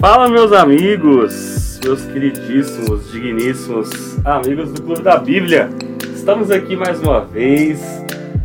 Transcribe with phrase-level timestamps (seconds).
[0.00, 5.70] Fala, meus amigos, meus queridíssimos, digníssimos amigos do Clube da Bíblia.
[6.14, 7.80] Estamos aqui mais uma vez,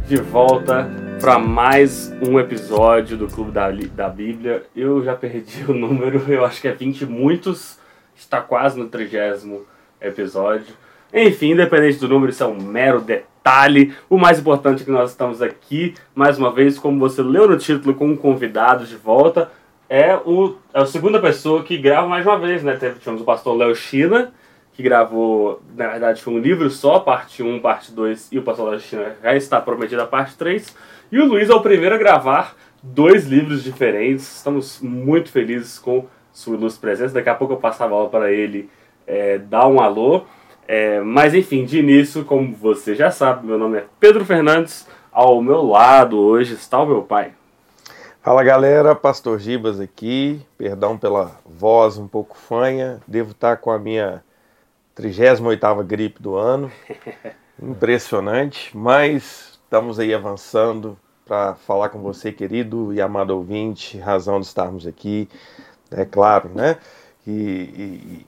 [0.07, 0.89] de volta
[1.21, 4.63] para mais um episódio do Clube da, da Bíblia.
[4.75, 7.77] Eu já perdi o número, eu acho que é 20 muitos,
[8.15, 9.61] está quase no trigésimo
[10.01, 10.73] episódio.
[11.13, 13.93] Enfim, independente do número, isso é um mero detalhe.
[14.09, 17.59] O mais importante é que nós estamos aqui, mais uma vez, como você leu no
[17.59, 19.51] título, com um convidado de volta
[19.93, 22.75] é, o, é a segunda pessoa que grava mais uma vez, né?
[22.75, 24.33] Tivemos o pastor Léo China,
[24.73, 28.71] que gravou, na verdade, foi um livro só, parte 1, parte 2, e o pastor
[28.71, 30.75] Léo China já está prometido a parte 3.
[31.11, 34.37] E o Luiz é o primeiro a gravar dois livros diferentes.
[34.37, 37.13] Estamos muito felizes com sua ilustre presença.
[37.13, 38.71] Daqui a pouco eu passo a bola para ele
[39.05, 40.23] é, dar um alô.
[40.67, 44.87] É, mas enfim, de início, como você já sabe, meu nome é Pedro Fernandes.
[45.11, 47.33] Ao meu lado hoje está o meu pai.
[48.23, 53.77] Fala galera, Pastor Gibas aqui, perdão pela voz um pouco fanha, devo estar com a
[53.77, 54.23] minha
[54.95, 56.71] 38ª gripe do ano,
[57.61, 64.45] impressionante, mas estamos aí avançando para falar com você, querido e amado ouvinte, razão de
[64.45, 65.27] estarmos aqui,
[65.91, 66.77] é claro, né?
[67.27, 68.27] E, e,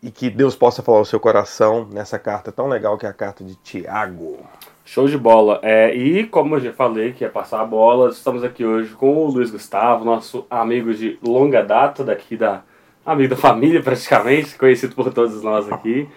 [0.00, 3.12] e que Deus possa falar o seu coração nessa carta tão legal que é a
[3.12, 4.38] carta de Tiago.
[4.90, 5.60] Show de bola.
[5.62, 9.18] É, e como eu já falei que ia passar a bola, estamos aqui hoje com
[9.18, 12.62] o Luiz Gustavo, nosso amigo de longa data, daqui da.
[13.04, 16.08] amigo da família praticamente, conhecido por todos nós aqui.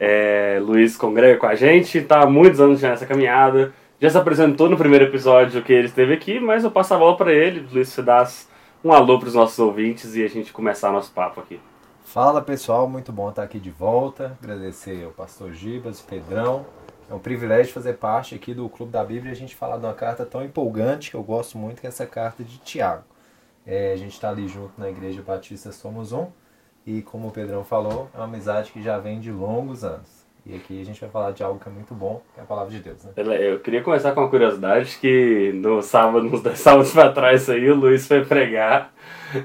[0.00, 3.72] É, Luiz congrega com a gente, está há muitos anos já nessa caminhada.
[4.00, 7.16] Já se apresentou no primeiro episódio que ele esteve aqui, mas eu passo a bola
[7.16, 7.68] para ele.
[7.72, 8.28] Luiz, você dá
[8.82, 11.60] um alô para os nossos ouvintes e a gente começar nosso papo aqui.
[12.04, 14.36] Fala pessoal, muito bom estar aqui de volta.
[14.42, 16.66] Agradecer ao pastor Gibas, Pedrão,
[17.10, 19.84] é um privilégio fazer parte aqui do Clube da Bíblia e a gente falar de
[19.84, 23.04] uma carta tão empolgante que eu gosto muito, que é essa carta de Tiago.
[23.66, 26.28] É, a gente está ali junto na Igreja Batista Somos Um
[26.86, 30.26] e, como o Pedrão falou, é uma amizade que já vem de longos anos.
[30.46, 32.46] E aqui a gente vai falar de algo que é muito bom, que é a
[32.46, 33.04] palavra de Deus.
[33.04, 33.12] Né?
[33.16, 37.70] Eu queria começar com uma curiosidade que no sábado, uns dois sábados para trás aí,
[37.70, 38.92] o Luiz foi pregar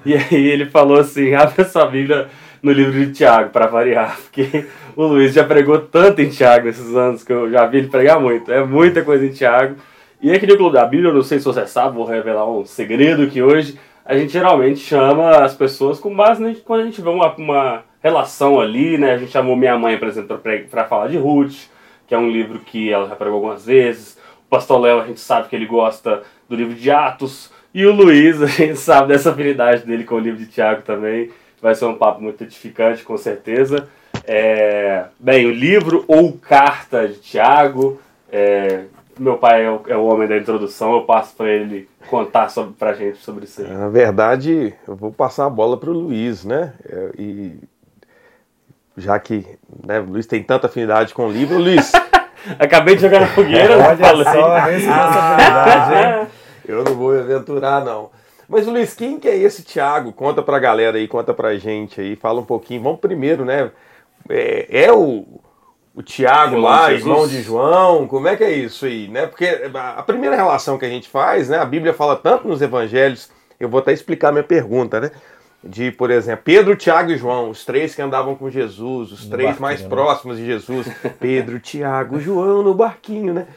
[0.05, 2.29] e aí ele falou assim, abre a sua Bíblia
[2.63, 4.65] no livro de Tiago, para variar, porque
[4.95, 8.19] o Luiz já pregou tanto em Tiago nesses anos que eu já vi ele pregar
[8.19, 8.51] muito.
[8.51, 9.75] É muita coisa em Tiago.
[10.21, 12.65] E aqui no Clube da Bíblia, eu não sei se você sabe, vou revelar um
[12.65, 17.01] segredo que hoje a gente geralmente chama as pessoas com base né, quando a gente
[17.01, 19.13] vê uma, uma relação ali, né?
[19.13, 21.67] A gente chamou minha mãe, por exemplo, para falar de Ruth,
[22.07, 24.17] que é um livro que ela já pregou algumas vezes.
[24.45, 27.51] O Pastor Léo, a gente sabe que ele gosta do livro de Atos.
[27.73, 31.29] E o Luiz, a gente sabe dessa afinidade dele com o livro de Tiago também.
[31.63, 33.87] Vai ser um papo muito edificante, com certeza.
[34.27, 38.01] É, bem, o livro ou carta de Tiago.
[38.29, 38.81] É,
[39.17, 42.73] meu pai é o, é o, homem da introdução, eu passo para ele contar sobre,
[42.73, 43.67] pra gente sobre isso aí.
[43.69, 46.73] Na verdade, eu vou passar a bola para o Luiz, né?
[46.85, 47.55] É, e
[48.97, 49.45] já que
[49.87, 51.93] né, o Luiz tem tanta afinidade com o livro, Luiz.
[52.59, 56.27] Acabei de jogar na fogueira, Olha só, responsabilidade, hein?
[56.67, 58.09] Eu não vou me aventurar, não.
[58.47, 60.11] Mas Luiz, quem que é esse Tiago?
[60.11, 62.83] Conta pra galera aí, conta pra gente aí, fala um pouquinho.
[62.83, 63.71] Vamos primeiro, né?
[64.29, 65.25] É, é o,
[65.95, 67.05] o Tiago lá, Jesus.
[67.05, 69.27] irmão de João, como é que é isso aí, né?
[69.27, 71.57] Porque a primeira relação que a gente faz, né?
[71.57, 75.11] A Bíblia fala tanto nos evangelhos, eu vou até explicar minha pergunta, né?
[75.63, 79.31] De, por exemplo, Pedro, Tiago e João, os três que andavam com Jesus, os no
[79.31, 79.87] três mais né?
[79.87, 80.87] próximos de Jesus.
[81.19, 83.47] Pedro, Tiago, João no barquinho, né?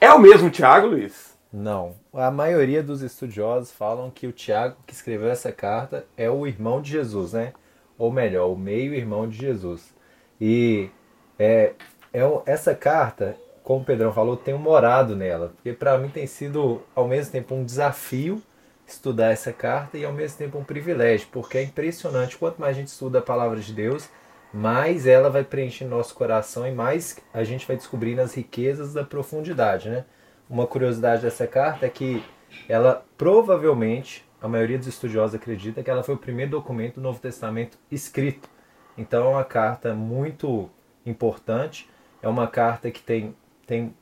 [0.00, 1.31] É o mesmo Tiago, Luiz?
[1.52, 1.94] Não.
[2.14, 6.80] A maioria dos estudiosos falam que o Tiago que escreveu essa carta é o irmão
[6.80, 7.52] de Jesus, né?
[7.98, 9.94] Ou melhor, o meio-irmão de Jesus.
[10.40, 10.88] E
[11.38, 11.74] é,
[12.12, 15.52] é, essa carta, como o Pedrão falou, tem um morado nela.
[15.56, 18.42] Porque para mim tem sido, ao mesmo tempo, um desafio
[18.86, 21.28] estudar essa carta e ao mesmo tempo um privilégio.
[21.30, 22.38] Porque é impressionante.
[22.38, 24.08] Quanto mais a gente estuda a palavra de Deus,
[24.52, 29.04] mais ela vai preencher nosso coração e mais a gente vai descobrindo as riquezas da
[29.04, 30.04] profundidade, né?
[30.52, 32.22] Uma curiosidade dessa carta é que
[32.68, 37.18] ela provavelmente, a maioria dos estudiosos acredita que ela foi o primeiro documento do Novo
[37.18, 38.50] Testamento escrito.
[38.96, 40.68] Então é uma carta muito
[41.06, 41.88] importante,
[42.20, 43.34] é uma carta que tem,
[43.66, 43.94] tem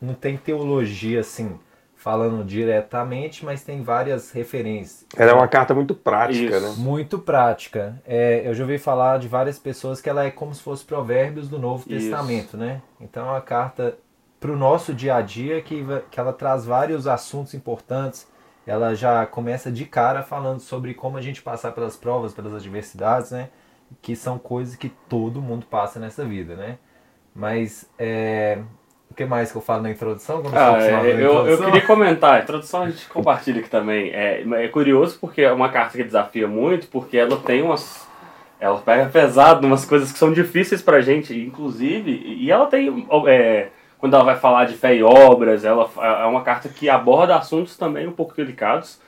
[0.00, 1.56] não tem teologia assim,
[1.94, 5.06] falando diretamente, mas tem várias referências.
[5.16, 6.68] Ela é uma carta muito prática, Isso.
[6.68, 6.74] né?
[6.78, 8.02] Muito prática.
[8.04, 11.48] É, eu já ouvi falar de várias pessoas que ela é como se fosse provérbios
[11.48, 12.10] do Novo Isso.
[12.10, 12.82] Testamento, né?
[13.00, 13.96] Então é uma carta
[14.42, 18.26] para o nosso dia a dia, que, que ela traz vários assuntos importantes.
[18.66, 23.30] Ela já começa de cara falando sobre como a gente passar pelas provas, pelas adversidades,
[23.30, 23.50] né?
[24.02, 26.78] Que são coisas que todo mundo passa nessa vida, né?
[27.32, 28.58] Mas é,
[29.08, 30.42] O que mais que eu falo na introdução?
[30.52, 34.10] Ah, é, eu, eu, queria comentar, a introdução a gente compartilha aqui também.
[34.10, 38.08] É, é curioso porque é uma carta que desafia muito, porque ela tem umas.
[38.58, 43.06] Ela pega pesado umas coisas que são difíceis pra gente, inclusive, e ela tem.
[43.28, 43.68] É,
[44.02, 47.76] quando ela vai falar de fé e obras, ela é uma carta que aborda assuntos
[47.76, 48.98] também um pouco delicados.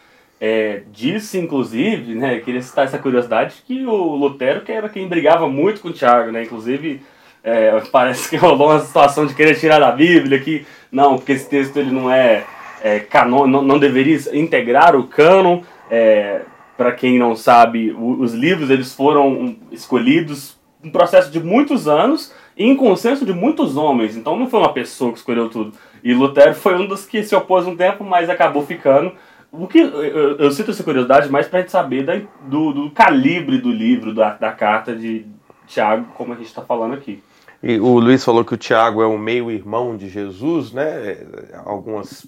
[0.40, 5.48] É, disse, inclusive, né, queria citar essa curiosidade, que o Lutero que era quem brigava
[5.48, 7.02] muito com o Tiago, né, inclusive
[7.42, 11.50] é, parece que rolou uma situação de querer tirar da Bíblia, que não, porque esse
[11.50, 12.44] texto ele não é,
[12.80, 15.62] é canon, não, não deveria integrar o cânon.
[15.90, 16.42] É,
[16.76, 22.76] Para quem não sabe, os livros eles foram escolhidos um processo de muitos anos em
[22.76, 24.16] consenso de muitos homens.
[24.16, 25.72] Então não foi uma pessoa que escolheu tudo.
[26.02, 29.12] E Lutero foi um dos que se opôs um tempo, mas acabou ficando.
[29.50, 33.58] O que eu, eu, eu essa curiosidade mais para gente saber da, do, do, calibre
[33.58, 35.26] do livro, da, da carta de
[35.66, 37.22] Tiago, como a gente está falando aqui.
[37.62, 41.18] E o Luiz falou que o Tiago é o meio-irmão de Jesus, né?
[41.64, 42.26] Algumas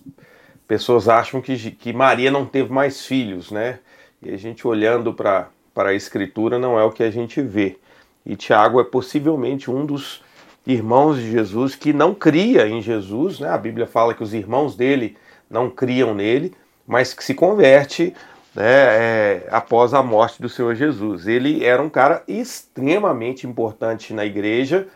[0.67, 3.81] pessoas acham que, que Maria não teve mais filhos, né?
[4.23, 7.77] E a gente olhando para a Escritura não é o que a gente vê.
[8.27, 10.21] E Tiago é possivelmente um dos
[10.67, 13.49] irmãos de Jesus que não cria em Jesus, né?
[13.49, 15.17] A Bíblia fala que os irmãos dele
[15.49, 16.53] não criam nele,
[16.85, 18.13] mas que se converte
[18.53, 21.29] né, é, após a morte do Senhor Jesus.
[21.29, 24.89] Ele era um cara extremamente importante na igreja,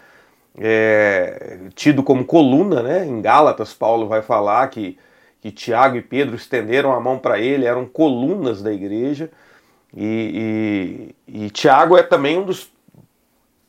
[0.58, 3.06] é, tido como coluna, né?
[3.06, 4.98] Em Gálatas, Paulo vai falar que,
[5.40, 9.30] que Tiago e Pedro estenderam a mão para ele, eram colunas da igreja.
[9.96, 12.70] E, e, e, Tiago é também um dos,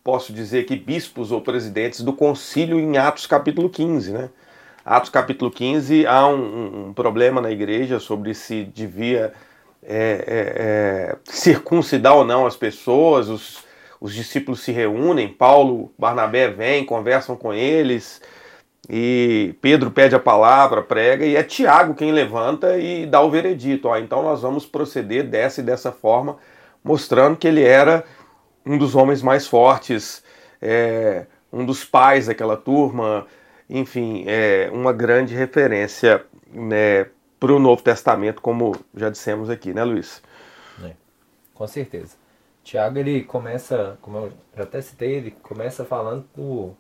[0.03, 4.30] posso dizer que, bispos ou presidentes do concílio em Atos capítulo 15, né?
[4.83, 9.31] Atos capítulo 15 há um, um problema na igreja sobre se devia
[9.83, 13.71] é, é, é circuncidar ou não as pessoas, os
[14.01, 18.19] os discípulos se reúnem, Paulo, Barnabé vem, conversam com eles,
[18.89, 23.88] e Pedro pede a palavra, prega, e é Tiago quem levanta e dá o veredito.
[23.88, 26.38] Ó, então nós vamos proceder dessa e dessa forma,
[26.83, 28.03] mostrando que ele era
[28.65, 30.23] um dos homens mais fortes,
[30.61, 33.27] é, um dos pais daquela turma,
[33.69, 37.07] enfim, é uma grande referência né,
[37.39, 40.21] para o Novo Testamento, como já dissemos aqui, né, Luiz?
[40.83, 40.91] É,
[41.53, 42.15] com certeza.
[42.63, 46.75] Tiago ele começa, como eu já até citei, ele começa falando do,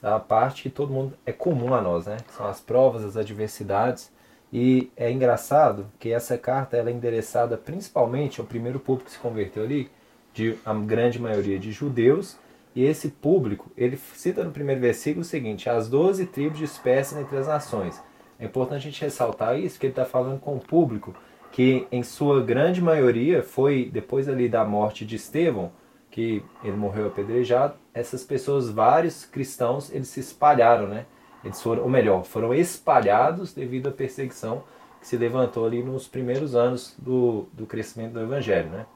[0.00, 2.18] da parte que todo mundo é comum a nós, né?
[2.36, 4.12] São as provas, as adversidades.
[4.52, 9.18] E é engraçado que essa carta ela é endereçada principalmente ao primeiro público que se
[9.18, 9.90] converteu ali,
[10.34, 12.36] de a grande maioria de judeus.
[12.74, 17.38] E esse público, ele cita no primeiro versículo o seguinte: as doze tribos dispersas entre
[17.38, 18.02] as nações.
[18.38, 21.14] É importante a gente ressaltar isso, que ele está falando com o público
[21.54, 25.70] que em sua grande maioria foi depois ali da morte de Estevão,
[26.10, 31.06] que ele morreu apedrejado, essas pessoas, vários cristãos, eles se espalharam, né?
[31.44, 34.64] Eles foram, ou melhor, foram espalhados devido à perseguição
[35.00, 38.86] que se levantou ali nos primeiros anos do, do crescimento do evangelho, né?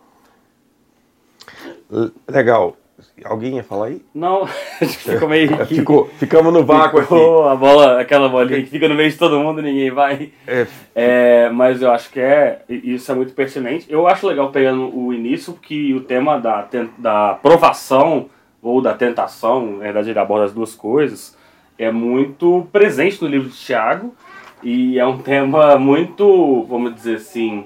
[2.28, 2.76] Legal.
[3.24, 4.02] Alguém ia falar aí?
[4.12, 4.46] Não,
[4.82, 5.48] ficou meio.
[5.60, 7.52] É, ficou, ficamos no vácuo ficou aqui.
[7.52, 10.32] a bola, aquela bolinha que fica no meio de todo mundo ninguém vai.
[10.46, 10.66] É.
[10.94, 11.50] é.
[11.50, 12.62] mas eu acho que é.
[12.68, 13.86] Isso é muito pertinente.
[13.88, 16.68] Eu acho legal pegando o início, porque o tema da,
[16.98, 18.28] da provação
[18.60, 21.36] ou da tentação, na verdade ele aborda as duas coisas,
[21.78, 24.14] é muito presente no livro de Tiago.
[24.62, 27.64] E é um tema muito, vamos dizer assim.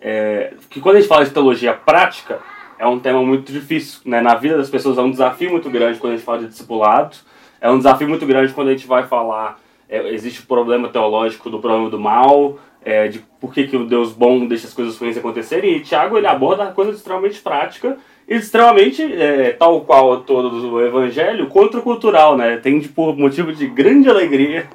[0.00, 2.40] É, que quando a gente fala de teologia prática
[2.82, 4.20] é um tema muito difícil, né?
[4.20, 7.16] Na vida das pessoas é um desafio muito grande quando a gente fala de discipulado,
[7.60, 11.48] é um desafio muito grande quando a gente vai falar, é, existe o problema teológico
[11.48, 14.98] do problema do mal, é, de por que, que o Deus bom deixa as coisas
[14.98, 17.96] ruins acontecerem, e Tiago ele aborda a coisa extremamente prática
[18.26, 22.56] e extremamente, é, tal qual todo o evangelho, contracultural, né?
[22.56, 24.66] Tem por motivo de grande alegria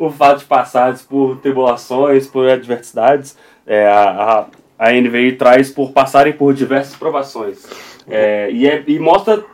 [0.00, 4.46] o fato de passar por tribulações, por adversidades, é, a, a
[4.90, 7.66] NVI traz por passarem por diversas provações.
[8.08, 9.44] É, e, é, e mostra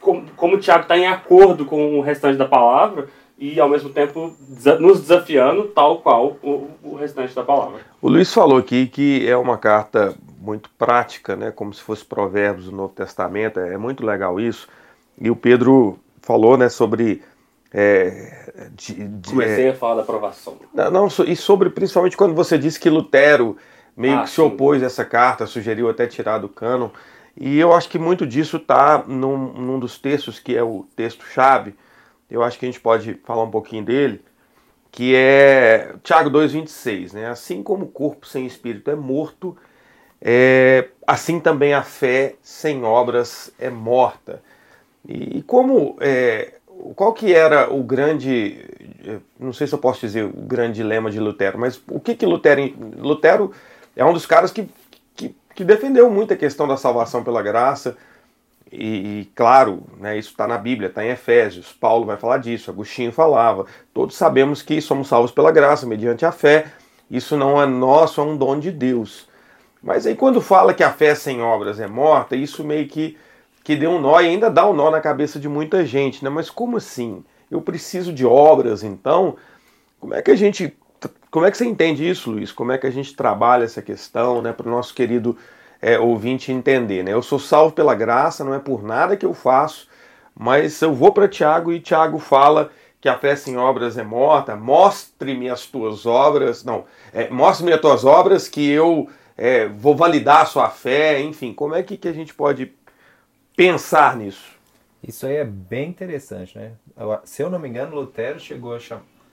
[0.00, 3.90] como, como o Tiago está em acordo com o restante da palavra e ao mesmo
[3.90, 4.34] tempo
[4.80, 7.80] nos desafiando tal qual o, o, restante da palavra.
[8.02, 12.66] O Luiz falou aqui que é uma carta muito prática, né, como se fosse provérbios
[12.66, 14.68] do Novo Testamento, é muito legal isso.
[15.20, 17.22] E o Pedro falou né, sobre.
[17.72, 20.56] É, de, de, Comecei é, a falar da aprovação.
[20.72, 23.58] Não, não, e sobre principalmente quando você disse que Lutero
[23.98, 26.90] meio ah, que se opôs a essa carta, sugeriu até tirar do cânon.
[27.36, 31.74] E eu acho que muito disso está num, num, dos textos que é o texto-chave.
[32.30, 34.22] Eu acho que a gente pode falar um pouquinho dele,
[34.92, 37.12] que é Tiago 2,26.
[37.12, 37.26] Né?
[37.26, 39.56] Assim como o corpo sem espírito é morto,
[40.22, 44.40] é, assim também a fé sem obras é morta.
[45.06, 46.54] E, e como é,
[46.94, 48.64] qual que era o grande,
[49.38, 52.26] não sei se eu posso dizer o grande dilema de Lutero, mas o que que
[52.26, 53.52] Lutero, Lutero
[53.98, 54.66] é um dos caras que,
[55.14, 57.96] que, que defendeu muito a questão da salvação pela graça,
[58.70, 62.70] e, e, claro, né, isso está na Bíblia, está em Efésios, Paulo vai falar disso,
[62.70, 63.66] Agostinho falava.
[63.94, 66.66] Todos sabemos que somos salvos pela graça, mediante a fé.
[67.10, 69.26] Isso não é nosso, é um dom de Deus.
[69.82, 73.16] Mas aí quando fala que a fé sem obras é morta, isso meio que,
[73.64, 76.22] que deu um nó e ainda dá um nó na cabeça de muita gente.
[76.22, 76.28] Né?
[76.28, 77.24] Mas como assim?
[77.50, 79.36] Eu preciso de obras, então?
[79.98, 80.76] Como é que a gente.
[81.30, 82.50] Como é que você entende isso, Luiz?
[82.50, 85.36] Como é que a gente trabalha essa questão né, para o nosso querido
[85.80, 87.02] é, ouvinte entender.
[87.02, 87.12] Né?
[87.12, 89.88] Eu sou salvo pela graça, não é por nada que eu faço,
[90.34, 94.56] mas eu vou para Tiago e Tiago fala que a fé sem obras é morta,
[94.56, 100.42] mostre-me as tuas obras, não, é, mostre-me as tuas obras que eu é, vou validar
[100.42, 102.72] a sua fé, enfim, como é que, que a gente pode
[103.56, 104.58] pensar nisso?
[105.00, 106.72] Isso aí é bem interessante, né?
[107.22, 108.80] Se eu não me engano, Lutero chegou a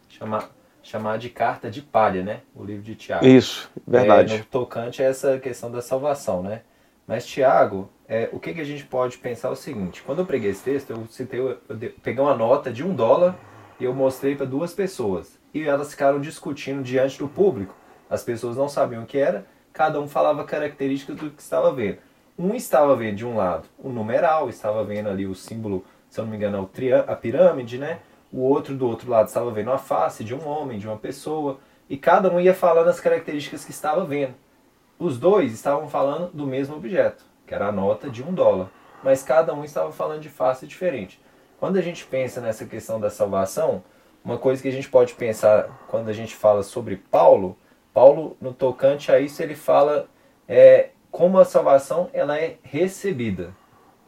[0.07, 0.51] chamar
[0.85, 2.41] chamar de carta de palha, né?
[2.55, 3.25] O livro de Tiago.
[3.25, 4.35] Isso, verdade.
[4.35, 6.61] É, no tocante a essa questão da salvação, né?
[7.07, 10.25] Mas Tiago, é, o que, que a gente pode pensar é o seguinte: quando eu
[10.25, 11.59] preguei esse texto, eu citei, eu
[12.03, 13.35] peguei uma nota de um dólar
[13.79, 17.75] e eu mostrei para duas pessoas e elas ficaram discutindo diante do público.
[18.07, 21.97] As pessoas não sabiam o que era, cada um falava características do que estava vendo.
[22.37, 26.25] Um estava vendo de um lado o numeral, estava vendo ali o símbolo, se eu
[26.25, 27.99] não me engano, é a pirâmide, né?
[28.35, 31.57] O outro do outro lado estava vendo a face de um homem, de uma pessoa,
[31.89, 34.33] e cada um ia falando as características que estava vendo.
[34.99, 38.69] Os dois estavam falando do mesmo objeto, que era a nota de um dólar,
[39.01, 41.17] mas cada um estava falando de face diferente.
[41.57, 43.81] Quando a gente pensa nessa questão da salvação,
[44.21, 47.57] uma coisa que a gente pode pensar quando a gente fala sobre Paulo,
[47.93, 50.09] Paulo no tocante a isso ele fala
[50.45, 53.55] é, como a salvação ela é recebida.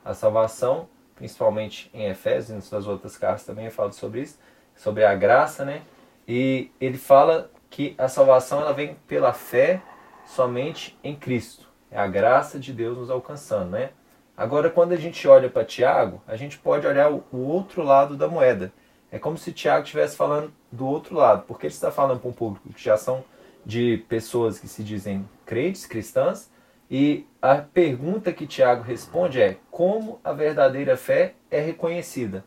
[0.03, 4.39] A salvação principalmente em Efésios e nas outras cartas também fala sobre isso,
[4.75, 5.81] sobre a graça, né?
[6.27, 9.81] E ele fala que a salvação ela vem pela fé
[10.25, 11.67] somente em Cristo.
[11.91, 13.89] É a graça de Deus nos alcançando, né?
[14.36, 18.27] Agora, quando a gente olha para Tiago, a gente pode olhar o outro lado da
[18.27, 18.71] moeda.
[19.12, 22.33] É como se Tiago estivesse falando do outro lado, porque ele está falando para um
[22.33, 23.24] público que já são
[23.65, 26.51] de pessoas que se dizem crentes, cristãs,
[26.89, 32.46] e a pergunta que Tiago responde é: como a verdadeira fé é reconhecida?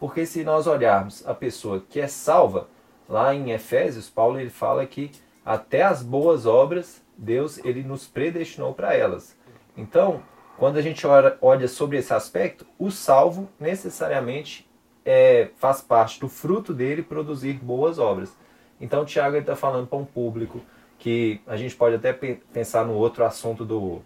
[0.00, 2.68] Porque se nós olharmos a pessoa que é salva,
[3.08, 5.10] lá em Efésios, Paulo ele fala que
[5.44, 9.36] até as boas obras Deus ele nos predestinou para elas.
[9.76, 10.22] Então,
[10.56, 11.06] quando a gente
[11.40, 14.68] olha sobre esse aspecto, o salvo necessariamente
[15.04, 18.34] é, faz parte do fruto dele produzir boas obras.
[18.80, 20.60] Então, Tiago está falando para um público
[20.98, 24.02] que a gente pode até pensar no outro assunto do,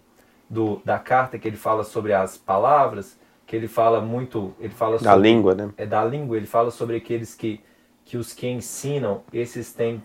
[0.49, 4.99] do, da carta, que ele fala sobre as palavras, que ele fala muito, ele fala
[4.99, 5.71] da sobre, língua, né?
[5.77, 7.61] É da língua, ele fala sobre aqueles que,
[8.05, 10.03] que os que ensinam, esses têm,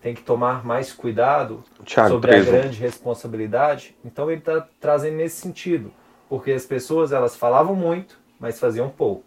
[0.00, 2.50] têm que tomar mais cuidado Thiago, sobre preso.
[2.50, 3.96] a grande responsabilidade.
[4.04, 5.92] Então ele está trazendo nesse sentido,
[6.28, 9.24] porque as pessoas elas falavam muito, mas faziam pouco.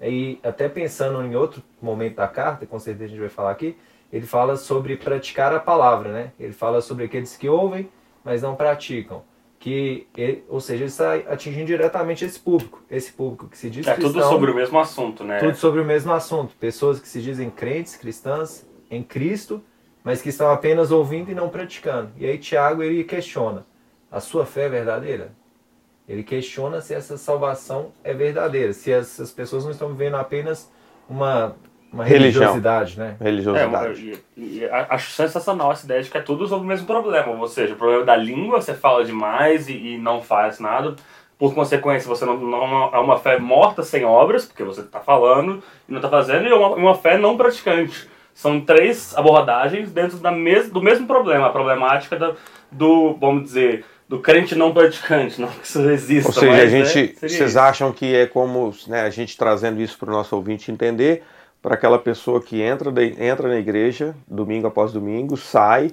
[0.00, 3.76] E até pensando em outro momento da carta, com certeza a gente vai falar aqui,
[4.14, 6.32] ele fala sobre praticar a palavra, né?
[6.38, 7.90] Ele fala sobre aqueles que ouvem,
[8.22, 9.24] mas não praticam.
[9.58, 13.84] Que ele, ou seja, ele está atingindo diretamente esse público, esse público que se diz
[13.88, 14.20] é cristão.
[14.20, 15.40] É tudo sobre o mesmo assunto, né?
[15.40, 16.54] Tudo sobre o mesmo assunto.
[16.60, 19.60] Pessoas que se dizem crentes, cristãs em Cristo,
[20.04, 22.12] mas que estão apenas ouvindo e não praticando.
[22.16, 23.66] E aí Tiago ele questiona:
[24.12, 25.32] a sua fé é verdadeira?
[26.08, 30.70] Ele questiona se essa salvação é verdadeira, se essas pessoas não estão vivendo apenas
[31.08, 31.56] uma
[31.94, 33.16] uma religiosidade, né?
[33.20, 34.18] Religiosidade.
[34.36, 37.30] É, acho sensacional essa ideia de que é tudo sobre o mesmo problema.
[37.30, 40.96] Ou seja, o problema da língua, você fala demais e, e não faz nada.
[41.38, 45.62] Por consequência, você não, não é uma fé morta sem obras, porque você está falando
[45.88, 48.08] e não está fazendo, e uma, uma fé não praticante.
[48.34, 52.34] São três abordagens dentro da mes, do mesmo problema, a problemática da,
[52.70, 56.28] do, vamos dizer, do crente não praticante, não que isso exista.
[56.28, 57.58] Ou seja, mas, a gente, né, vocês isso.
[57.58, 61.22] acham que é como né, a gente trazendo isso para o nosso ouvinte entender,
[61.64, 65.92] para aquela pessoa que entra, entra na igreja domingo após domingo, sai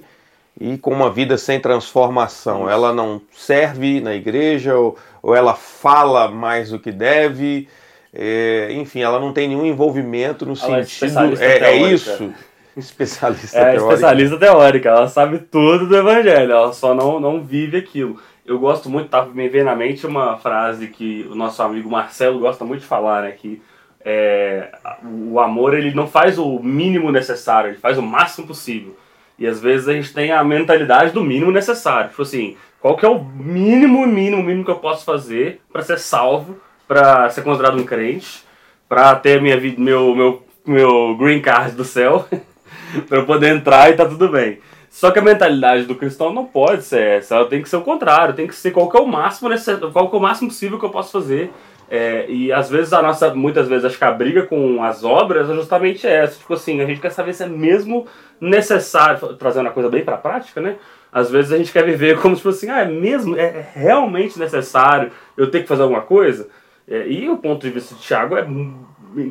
[0.60, 2.68] e com uma vida sem transformação.
[2.68, 7.68] Ela não serve na igreja ou, ou ela fala mais do que deve.
[8.12, 11.42] É, enfim, ela não tem nenhum envolvimento no ela é sentido.
[11.42, 12.30] É, é, isso.
[12.76, 13.82] Especialista é, teórica.
[13.82, 14.88] especialista teórica.
[14.90, 18.18] Ela sabe tudo do evangelho, ela só não, não vive aquilo.
[18.44, 22.40] Eu gosto muito, estava me vendo na mente uma frase que o nosso amigo Marcelo
[22.40, 23.30] gosta muito de falar, né?
[23.32, 23.62] Que
[24.04, 24.70] é,
[25.04, 28.96] o amor ele não faz o mínimo necessário, ele faz o máximo possível.
[29.38, 32.10] E às vezes a gente tem a mentalidade do mínimo necessário.
[32.10, 35.98] Tipo assim, qual que é o mínimo, mínimo, mínimo que eu posso fazer para ser
[35.98, 38.44] salvo, para ser considerado um crente,
[38.88, 42.28] para ter minha vida, meu, meu, meu green card do céu,
[43.08, 44.58] para eu poder entrar e tá tudo bem.
[44.90, 47.82] Só que a mentalidade do cristão não pode ser essa, ela tem que ser o
[47.82, 49.48] contrário, tem que ser qual que é o máximo
[49.90, 51.50] qual que é o máximo possível que eu posso fazer.
[51.94, 55.50] É, e às vezes a nossa, muitas vezes acho que a briga com as obras
[55.50, 58.06] é justamente essa, tipo assim, a gente quer saber se é mesmo
[58.40, 60.76] necessário, trazendo a coisa bem para a prática, né?
[61.12, 65.12] Às vezes a gente quer viver como tipo assim, ah, é mesmo, é realmente necessário
[65.36, 66.48] eu ter que fazer alguma coisa?
[66.88, 68.46] É, e o ponto de vista de Tiago é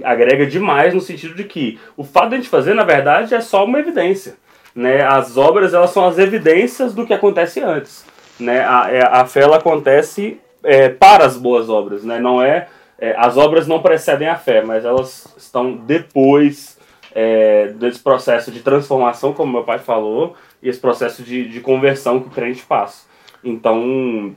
[0.04, 3.42] agrega demais no sentido de que o fato de a gente fazer, na verdade, é
[3.42, 4.36] só uma evidência.
[4.76, 5.02] Né?
[5.02, 8.06] As obras elas são as evidências do que acontece antes.
[8.40, 8.64] Né?
[8.64, 12.04] A, é, a fé ela acontece é, para as boas obras.
[12.04, 12.20] Né?
[12.20, 12.68] Não é,
[13.00, 16.78] é, as obras não precedem a fé, mas elas estão depois
[17.14, 22.20] é, desse processo de transformação, como meu pai falou, e esse processo de, de conversão
[22.20, 23.06] que o crente passa.
[23.44, 24.36] Então,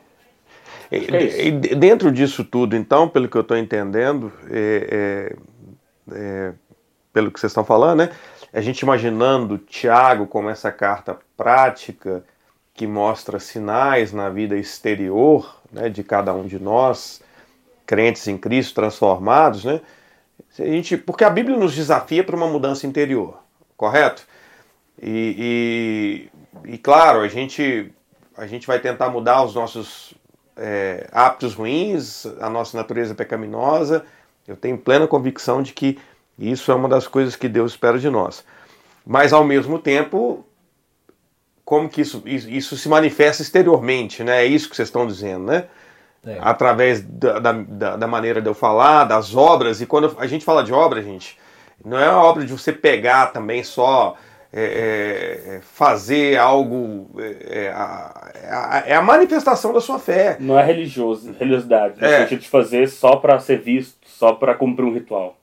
[0.90, 5.37] é dentro disso tudo, então, pelo que eu estou entendendo, é,
[6.12, 6.52] é,
[7.12, 8.11] pelo que vocês estão falando, né?
[8.52, 12.25] A gente imaginando Tiago como essa carta prática
[12.73, 17.21] que mostra sinais na vida exterior né, de cada um de nós,
[17.85, 19.81] crentes em Cristo, transformados, né?
[20.59, 23.38] A gente, porque a Bíblia nos desafia para uma mudança interior,
[23.76, 24.26] correto?
[25.02, 26.31] E,
[26.64, 27.93] e, e, claro, a gente,
[28.37, 30.14] a gente vai tentar mudar os nossos
[30.57, 34.04] é, hábitos ruins, a nossa natureza pecaminosa.
[34.47, 35.99] Eu tenho plena convicção de que
[36.38, 38.45] isso é uma das coisas que Deus espera de nós.
[39.04, 40.47] Mas ao mesmo tempo,
[41.75, 44.45] como que isso, isso, isso se manifesta exteriormente, né?
[44.45, 45.64] É isso que vocês estão dizendo, né?
[46.25, 46.38] É.
[46.40, 49.81] Através da, da, da, maneira de eu falar, das obras.
[49.81, 51.37] E quando a gente fala de obra, gente,
[51.85, 54.16] não é uma obra de você pegar também só
[54.52, 57.11] é, é, é, fazer algo.
[57.19, 60.37] É, é, a, é, a, manifestação da sua fé.
[60.38, 64.85] Não é religioso, religiosidade, no sentido de fazer só para ser visto, só para cumprir
[64.85, 65.37] um ritual.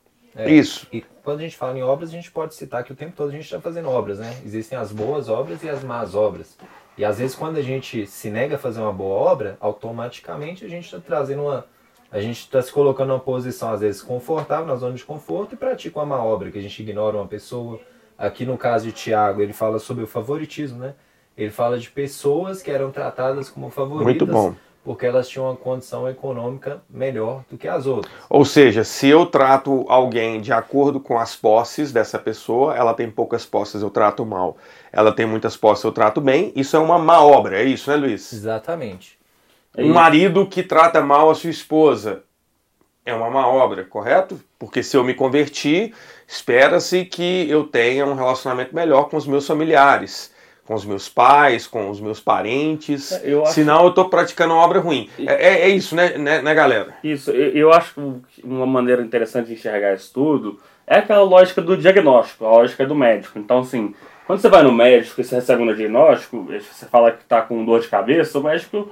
[0.47, 0.87] Isso.
[0.93, 3.29] E quando a gente fala em obras, a gente pode citar que o tempo todo
[3.29, 4.41] a gente está fazendo obras, né?
[4.45, 6.57] Existem as boas obras e as más obras.
[6.97, 10.67] E às vezes quando a gente se nega a fazer uma boa obra, automaticamente a
[10.67, 11.65] gente está trazendo uma.
[12.11, 15.57] A gente está se colocando numa posição, às vezes, confortável, na zona de conforto, e
[15.57, 17.79] pratica uma má obra, que a gente ignora uma pessoa,
[18.21, 20.93] Aqui no caso de Tiago, ele fala sobre o favoritismo, né?
[21.35, 24.05] Ele fala de pessoas que eram tratadas como favoritas.
[24.05, 24.53] Muito bom.
[24.83, 28.11] Porque elas tinham uma condição econômica melhor do que as outras.
[28.27, 33.09] Ou seja, se eu trato alguém de acordo com as posses dessa pessoa, ela tem
[33.09, 34.57] poucas posses, eu trato mal.
[34.91, 36.51] Ela tem muitas posses, eu trato bem.
[36.55, 38.33] Isso é uma má obra, é isso, né, Luiz?
[38.33, 39.19] Exatamente.
[39.77, 42.23] Um marido que trata mal a sua esposa
[43.05, 44.39] é uma má obra, correto?
[44.59, 45.93] Porque se eu me converti,
[46.27, 50.31] espera-se que eu tenha um relacionamento melhor com os meus familiares,
[50.65, 53.11] com os meus pais, com os meus parentes.
[53.11, 53.53] É, eu acho...
[53.53, 55.09] Senão eu estou praticando uma obra ruim.
[55.19, 56.95] É, é, é isso, né, né, né, galera?
[57.03, 57.31] Isso.
[57.31, 57.93] Eu, eu acho
[58.29, 62.85] que uma maneira interessante de enxergar isso tudo é aquela lógica do diagnóstico, a lógica
[62.85, 63.39] do médico.
[63.39, 63.93] Então, assim,
[64.27, 67.65] quando você vai no médico e você recebe um diagnóstico, você fala que está com
[67.65, 68.91] dor de cabeça, o médico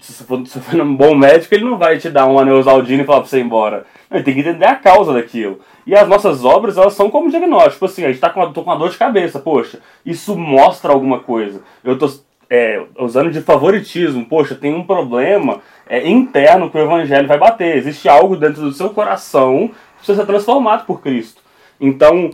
[0.00, 3.20] se você for, um bom médico, ele não vai te dar um aneusaldino e falar
[3.20, 3.86] pra você ir embora.
[4.10, 5.60] Ele tem que entender a causa daquilo.
[5.86, 7.84] E as nossas obras, elas são como diagnóstico.
[7.84, 10.92] Assim, a gente tá com uma, tô com uma dor de cabeça, poxa, isso mostra
[10.92, 11.62] alguma coisa.
[11.82, 12.10] Eu tô
[12.50, 17.76] é, usando de favoritismo, poxa, tem um problema é, interno que o evangelho vai bater.
[17.76, 21.42] Existe algo dentro do seu coração que precisa ser transformado por Cristo.
[21.80, 22.30] Então,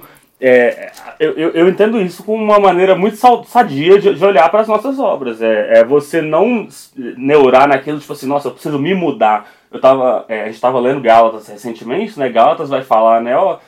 [0.46, 4.68] é, eu, eu, entendo isso como uma maneira muito sadia de, de olhar para as
[4.68, 5.40] nossas obras.
[5.40, 6.68] É, é, você não
[7.16, 9.48] neurar naquilo, tipo assim, nossa, eu preciso me mudar.
[9.72, 12.28] Eu tava, é, a gente estava lendo Gálatas recentemente, né?
[12.28, 13.35] Gálatas vai falar, né?
[13.35, 13.59] Ó,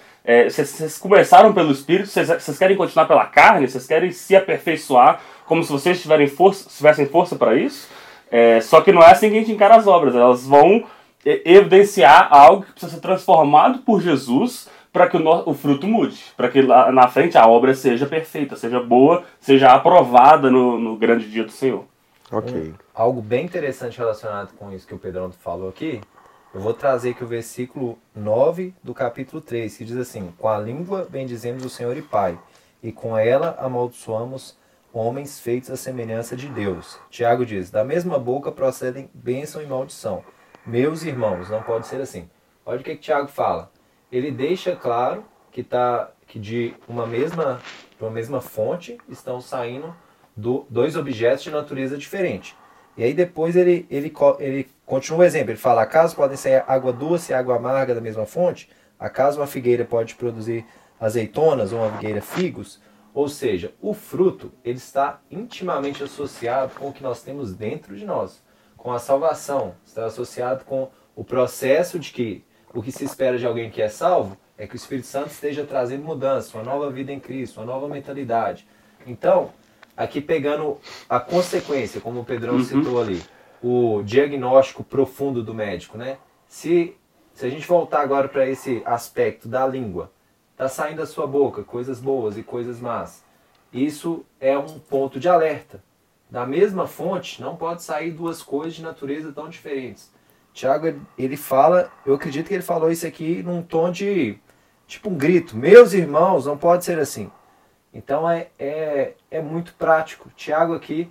[0.50, 5.72] vocês começaram pelo Espírito, vocês querem continuar pela carne, vocês querem se aperfeiçoar como se
[5.72, 7.88] vocês tiverem força, tivessem força para isso.
[8.30, 10.14] É, só que não é assim que a gente encara as obras.
[10.14, 10.84] Elas vão
[11.24, 16.48] evidenciar algo que precisa ser transformado por Jesus para que o, o, fruto mude, para
[16.48, 21.30] que lá na frente a obra seja perfeita, seja boa, seja aprovada no, no grande
[21.30, 21.85] dia do Senhor.
[22.32, 22.70] Ok.
[22.70, 26.00] Um, algo bem interessante relacionado com isso que o Pedrão falou aqui,
[26.54, 30.56] eu vou trazer aqui o versículo 9 do capítulo 3, que diz assim: Com a
[30.56, 32.38] língua bendizemos o Senhor e Pai,
[32.82, 34.56] e com ela amaldiçoamos
[34.94, 36.98] homens feitos à semelhança de Deus.
[37.11, 40.24] Tiago diz: Da mesma boca procedem bênção e maldição.
[40.66, 42.30] Meus irmãos, não pode ser assim.
[42.64, 43.75] Olha o que, que Tiago fala
[44.10, 47.60] ele deixa claro que tá que de uma mesma
[47.96, 49.94] de uma mesma fonte estão saindo
[50.36, 52.54] do, dois objetos de natureza diferente.
[52.96, 55.50] E aí depois ele, ele, ele continua o exemplo.
[55.50, 58.68] Ele fala: acaso podem ser água doce e água amarga da mesma fonte?
[58.98, 60.64] Acaso uma figueira pode produzir
[60.98, 62.80] azeitonas ou uma figueira figos?
[63.12, 68.04] Ou seja, o fruto ele está intimamente associado com o que nós temos dentro de
[68.04, 68.42] nós,
[68.76, 72.44] com a salvação, está associado com o processo de que
[72.76, 75.64] o que se espera de alguém que é salvo é que o Espírito Santo esteja
[75.64, 78.68] trazendo mudança, uma nova vida em Cristo, uma nova mentalidade.
[79.06, 79.50] Então,
[79.96, 82.64] aqui pegando a consequência, como o Pedrão uhum.
[82.64, 83.22] citou ali,
[83.62, 86.18] o diagnóstico profundo do médico, né?
[86.46, 86.94] Se,
[87.32, 90.12] se a gente voltar agora para esse aspecto da língua,
[90.54, 93.24] tá saindo da sua boca coisas boas e coisas más.
[93.72, 95.82] Isso é um ponto de alerta.
[96.28, 100.14] Da mesma fonte, não pode sair duas coisas de natureza tão diferentes.
[100.56, 100.86] Tiago,
[101.18, 104.38] ele fala, eu acredito que ele falou isso aqui num tom de,
[104.86, 107.30] tipo um grito, meus irmãos, não pode ser assim.
[107.92, 110.30] Então é, é, é muito prático.
[110.34, 111.10] Tiago aqui,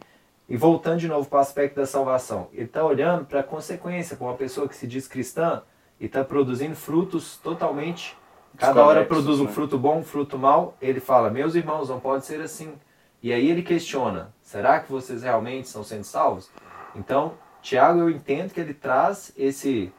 [0.49, 4.17] e voltando de novo para o aspecto da salvação, ele está olhando para a consequência,
[4.17, 5.61] para uma pessoa que se diz cristã
[5.99, 8.17] e está produzindo frutos totalmente.
[8.57, 9.51] Cada hora produz um né?
[9.51, 10.75] fruto bom, um fruto mau.
[10.81, 12.73] Ele fala: Meus irmãos, não pode ser assim.
[13.21, 16.49] E aí ele questiona: será que vocês realmente estão sendo salvos?
[16.95, 17.33] Então,
[17.65, 19.91] Tiago, eu entendo que ele traz esse,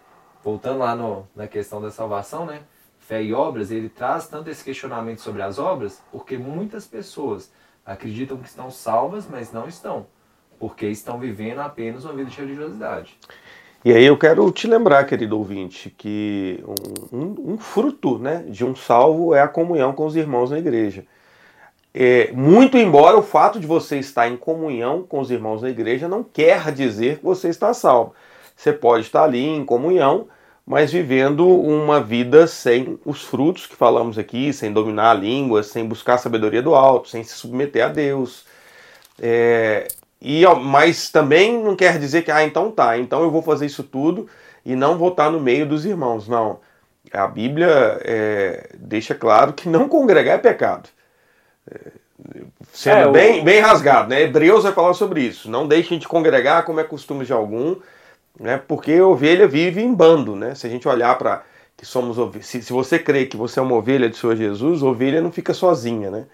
[0.45, 2.61] voltando lá no, na questão da salvação, né?
[3.01, 7.51] Fé e obras, ele traz tanto esse questionamento sobre as obras, porque muitas pessoas
[7.85, 10.07] acreditam que estão salvas, mas não estão,
[10.61, 13.19] porque estão vivendo apenas uma vida de religiosidade.
[13.85, 16.63] E aí eu quero te lembrar, querido ouvinte, que
[17.13, 20.59] um, um, um fruto né, de um salvo é a comunhão com os irmãos na
[20.61, 21.05] igreja.
[21.99, 26.07] É, muito embora o fato de você estar em comunhão com os irmãos da igreja
[26.07, 28.15] não quer dizer que você está salvo.
[28.55, 30.29] Você pode estar ali em comunhão,
[30.67, 35.87] mas vivendo uma vida sem os frutos que falamos aqui, sem dominar a língua, sem
[35.87, 38.45] buscar a sabedoria do alto, sem se submeter a Deus.
[39.19, 39.89] É,
[40.21, 43.83] e Mas também não quer dizer que, ah, então tá, então eu vou fazer isso
[43.83, 44.29] tudo
[44.67, 46.29] e não vou estar no meio dos irmãos.
[46.29, 46.61] Não.
[47.11, 50.91] A Bíblia é, deixa claro que não congregar é pecado
[52.73, 53.45] sendo é, bem, o...
[53.45, 54.23] bem rasgado, né?
[54.23, 55.51] Hebreus vai falar sobre isso.
[55.51, 57.77] Não deixem de congregar como é costume de algum,
[58.39, 58.61] né?
[58.67, 60.55] Porque a ovelha vive em bando, né?
[60.55, 61.43] Se a gente olhar para
[61.77, 65.21] que somos se, se você crê que você é uma ovelha de Senhor Jesus, ovelha
[65.21, 66.25] não fica sozinha, né?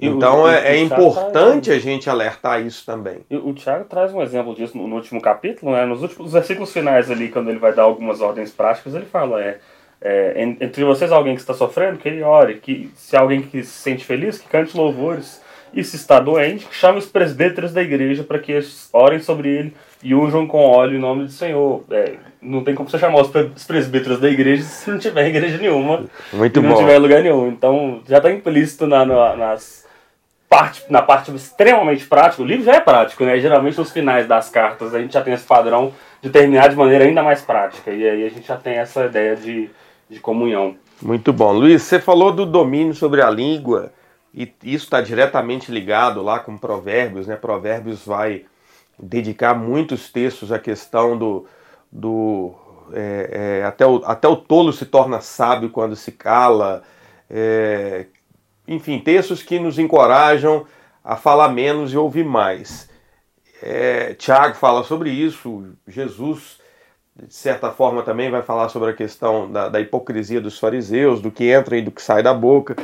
[0.00, 3.20] Então o, é, é importante a gente alertar isso também.
[3.30, 5.84] O, o Tiago traz um exemplo disso no, no, último capítulo, né?
[5.84, 9.60] Nos últimos versículos finais ali, quando ele vai dar algumas ordens práticas, ele fala, é,
[10.04, 13.70] é, entre vocês alguém que está sofrendo, que ele ore, que se alguém que se
[13.70, 15.40] sente feliz, que cante louvores,
[15.74, 19.48] e se está doente, que chame os presbíteros da igreja para que eles orem sobre
[19.48, 21.84] ele e unjam com óleo em nome do Senhor.
[21.90, 26.04] É, não tem como você chamar os presbíteros da igreja se não tiver igreja nenhuma.
[26.32, 26.76] Muito não bom.
[26.76, 27.48] tiver lugar nenhum.
[27.48, 29.86] Então já está implícito na, na, nas
[30.48, 32.42] parte, na parte extremamente prática.
[32.42, 33.40] O livro já é prático, né?
[33.40, 37.04] Geralmente nos finais das cartas a gente já tem esse padrão de terminar de maneira
[37.04, 37.90] ainda mais prática.
[37.90, 39.70] E aí a gente já tem essa ideia de
[40.12, 40.76] de comunhão.
[41.00, 41.52] Muito bom.
[41.52, 43.92] Luiz, você falou do domínio sobre a língua,
[44.32, 47.34] e isso está diretamente ligado lá com Provérbios, né?
[47.36, 48.44] Provérbios vai
[48.98, 51.46] dedicar muitos textos à questão do.
[51.90, 52.54] do
[52.92, 56.82] é, é, até, o, até o tolo se torna sábio quando se cala.
[57.28, 58.06] É,
[58.68, 60.66] enfim, textos que nos encorajam
[61.02, 62.88] a falar menos e ouvir mais.
[63.62, 66.61] É, Tiago fala sobre isso, Jesus
[67.14, 71.30] de certa forma também vai falar sobre a questão da, da hipocrisia dos fariseus, do
[71.30, 72.76] que entra e do que sai da boca.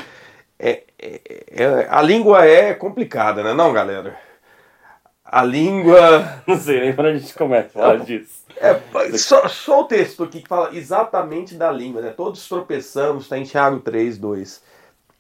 [0.58, 4.16] É, é, é, a língua é complicada, né, não, galera?
[5.24, 6.42] A língua.
[6.46, 8.44] Não sei nem para a gente começa a falar disso.
[8.56, 8.80] É,
[9.18, 12.10] só, só, o texto aqui que fala exatamente da língua, né?
[12.16, 14.62] Todos tropeçamos, está em Tiago 3, 2.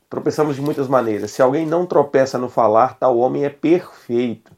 [0.08, 1.30] Tropeçamos de muitas maneiras.
[1.30, 4.50] Se alguém não tropeça no falar, tal homem é perfeito.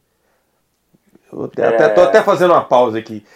[1.33, 1.67] Eu até, é...
[1.67, 3.27] até, tô até fazendo uma pausa aqui.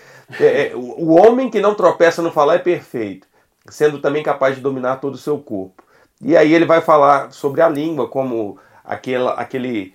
[0.40, 3.26] É, é o homem que não tropeça no falar é perfeito,
[3.68, 5.82] sendo também capaz de dominar todo o seu corpo.
[6.20, 9.94] E aí ele vai falar sobre a língua como aquela, aquele,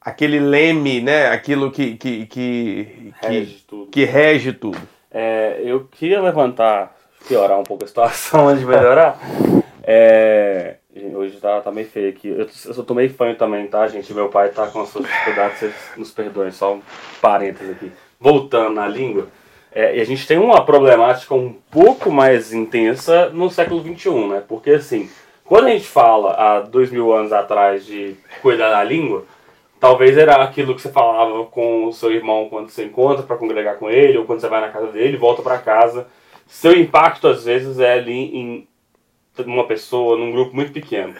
[0.00, 1.28] aquele leme, né?
[1.28, 3.90] aquilo que, que, que, rege tudo.
[3.90, 4.80] Que rege tudo.
[5.10, 9.18] É, eu queria levantar, piorar um pouco a situação antes de melhorar.
[9.82, 10.76] É,
[11.14, 12.28] hoje tá, tá meio feio aqui.
[12.28, 12.46] Eu,
[12.86, 14.12] eu meio fanho também, tá, gente?
[14.12, 16.82] Meu pai tá com as suas dificuldades, vocês nos perdoem, só um
[17.20, 17.92] parênteses aqui.
[18.20, 19.28] Voltando na língua,
[19.78, 24.42] é, e a gente tem uma problemática um pouco mais intensa no século XXI, né?
[24.48, 25.08] Porque assim,
[25.44, 29.24] quando a gente fala há dois mil anos atrás de cuidar da língua,
[29.78, 33.76] talvez era aquilo que você falava com o seu irmão quando você encontra para congregar
[33.76, 36.08] com ele, ou quando você vai na casa dele, volta para casa.
[36.48, 38.68] Seu impacto às vezes é ali em
[39.46, 41.14] uma pessoa, num grupo muito pequeno.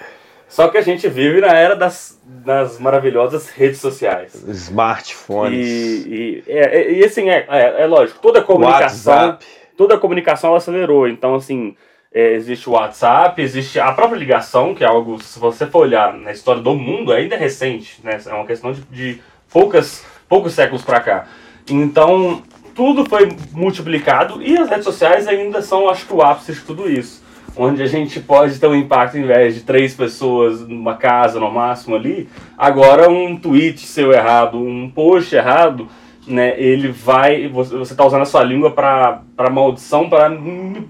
[0.49, 4.35] Só que a gente vive na era das, das maravilhosas redes sociais.
[4.35, 5.67] Smartphones.
[5.67, 9.15] E, e, é, e assim, é, é, é, lógico, toda a comunicação.
[9.15, 9.47] WhatsApp.
[9.77, 11.07] Toda a comunicação acelerou.
[11.07, 11.77] Então, assim,
[12.13, 16.15] é, existe o WhatsApp, existe a própria ligação, que é algo, se você for olhar
[16.15, 18.01] na história do mundo, ainda é recente.
[18.03, 18.19] Né?
[18.27, 19.21] É uma questão de, de
[19.53, 21.27] poucas, poucos séculos para cá.
[21.69, 22.43] Então,
[22.75, 26.91] tudo foi multiplicado e as redes sociais ainda são, acho que, o ápice de tudo
[26.91, 27.23] isso.
[27.57, 31.51] Onde a gente pode ter um impacto, em vez de três pessoas numa casa, no
[31.51, 35.89] máximo ali, agora um tweet seu errado, um post errado,
[36.27, 40.31] né, ele vai, você está usando a sua língua para maldição para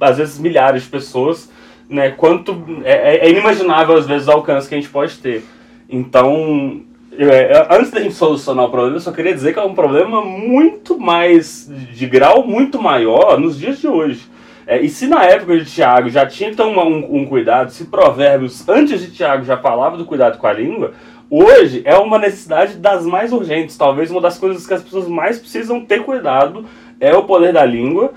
[0.00, 1.50] às vezes milhares de pessoas,
[1.88, 5.44] né, quanto é, é, inimaginável às vezes o alcance que a gente pode ter.
[5.88, 6.82] Então,
[7.16, 10.22] é, antes da gente solucionar o problema, eu só queria dizer que é um problema
[10.22, 14.26] muito mais, de grau muito maior nos dias de hoje.
[14.68, 18.68] É, e se na época de Tiago já tinha ter um, um, cuidado, se Provérbios
[18.68, 20.92] antes de Tiago já falava do cuidado com a língua,
[21.30, 23.78] hoje é uma necessidade das mais urgentes.
[23.78, 26.66] Talvez uma das coisas que as pessoas mais precisam ter cuidado
[27.00, 28.12] é o poder da língua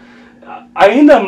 [0.75, 1.19] ainda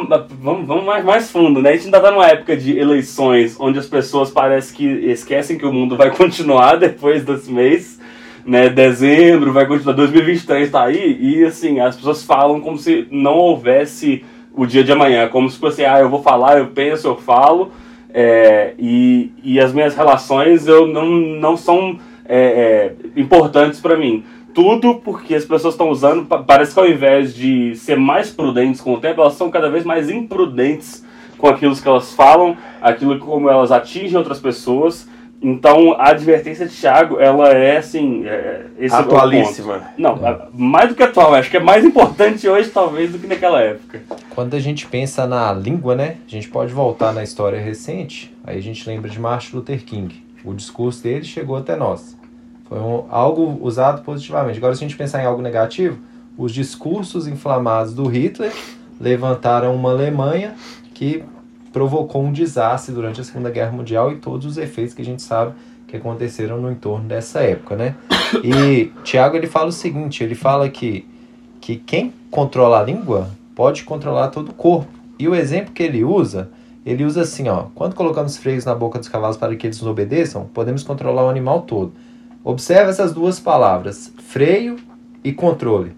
[0.41, 1.69] vamos, vamos mais, mais fundo, né?
[1.69, 5.65] A gente ainda tá numa época de eleições onde as pessoas parece que esquecem que
[5.65, 7.99] o mundo vai continuar depois desse mês,
[8.45, 8.69] né?
[8.69, 14.25] Dezembro vai continuar, 2023 tá aí e assim as pessoas falam como se não houvesse
[14.53, 17.71] o dia de amanhã, como se fosse ah eu vou falar, eu penso, eu falo
[18.13, 24.23] é, e, e as minhas relações eu não, não são é, é, importantes para mim
[24.53, 28.93] tudo porque as pessoas estão usando, parece que ao invés de ser mais prudentes com
[28.93, 31.03] o tempo, elas são cada vez mais imprudentes
[31.37, 35.09] com aquilo que elas falam, aquilo como elas atingem outras pessoas.
[35.43, 38.25] Então a advertência de Thiago, ela é assim.
[38.25, 39.75] É, esse Atualíssima.
[39.75, 40.17] É Não,
[40.53, 44.01] mais do que atual, acho que é mais importante hoje, talvez, do que naquela época.
[44.29, 46.15] Quando a gente pensa na língua, né?
[46.25, 50.23] A gente pode voltar na história recente, aí a gente lembra de Martin Luther King.
[50.45, 52.17] O discurso dele chegou até nós.
[52.69, 54.57] Foi um, algo usado positivamente.
[54.57, 55.99] Agora, se a gente pensar em algo negativo,
[56.37, 58.51] os discursos inflamados do Hitler
[58.99, 60.55] levantaram uma Alemanha
[60.93, 61.23] que
[61.73, 65.23] provocou um desastre durante a Segunda Guerra Mundial e todos os efeitos que a gente
[65.23, 65.53] sabe
[65.87, 67.95] que aconteceram no entorno dessa época, né?
[68.43, 71.05] E Tiago ele fala o seguinte, ele fala que
[71.59, 74.91] que quem controla a língua pode controlar todo o corpo.
[75.17, 76.49] E o exemplo que ele usa,
[76.85, 79.89] ele usa assim, ó, quando colocamos freios na boca dos cavalos para que eles nos
[79.89, 81.93] obedeçam, podemos controlar o animal todo.
[82.43, 84.75] Observe essas duas palavras, freio
[85.23, 85.93] e controle.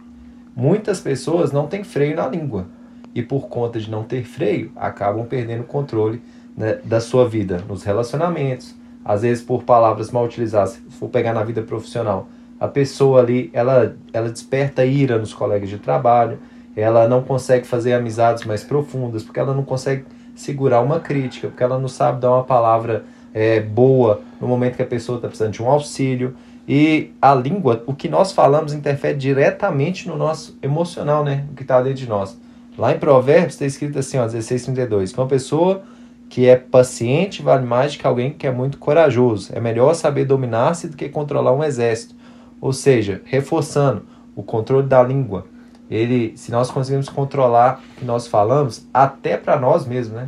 [0.56, 2.68] Muitas pessoas não têm freio na língua
[3.16, 6.22] e por conta de não ter freio, acabam perdendo o controle
[6.56, 11.34] né, da sua vida nos relacionamentos, às vezes por palavras mal utilizadas, se for pegar
[11.34, 12.28] na vida profissional,
[12.60, 16.40] a pessoa ali, ela, ela desperta ira nos colegas de trabalho,
[16.76, 20.04] ela não consegue fazer amizades mais profundas, porque ela não consegue
[20.36, 24.82] segurar uma crítica, porque ela não sabe dar uma palavra é, boa no momento que
[24.82, 26.36] a pessoa está precisando de um auxílio.
[26.68, 31.46] E a língua, o que nós falamos, interfere diretamente no nosso emocional, né?
[31.52, 32.38] O que está dentro de nós.
[32.78, 35.84] Lá em Provérbios está escrito assim, ó, 16,32, que uma pessoa
[36.30, 39.52] que é paciente vale mais do que alguém que é muito corajoso.
[39.54, 42.16] É melhor saber dominar-se do que controlar um exército.
[42.60, 44.04] Ou seja, reforçando
[44.36, 45.46] o controle da língua.
[45.90, 50.28] Ele, se nós conseguimos controlar o que nós falamos, até para nós mesmos, né?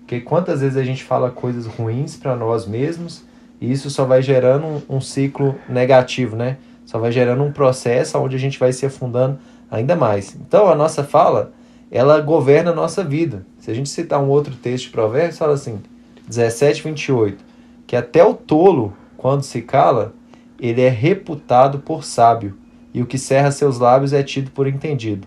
[0.00, 3.24] Porque quantas vezes a gente fala coisas ruins para nós mesmos
[3.60, 6.56] e isso só vai gerando um, um, ciclo negativo, né?
[6.84, 9.38] Só vai gerando um processo onde a gente vai se afundando
[9.70, 10.34] ainda mais.
[10.34, 11.52] Então a nossa fala,
[11.90, 13.44] ela governa a nossa vida.
[13.58, 15.80] Se a gente citar um outro texto de Provérbios, fala assim,
[16.28, 17.44] 17, 28,
[17.86, 20.14] que até o tolo, quando se cala,
[20.58, 22.56] ele é reputado por sábio,
[22.92, 25.26] e o que cerra seus lábios é tido por entendido.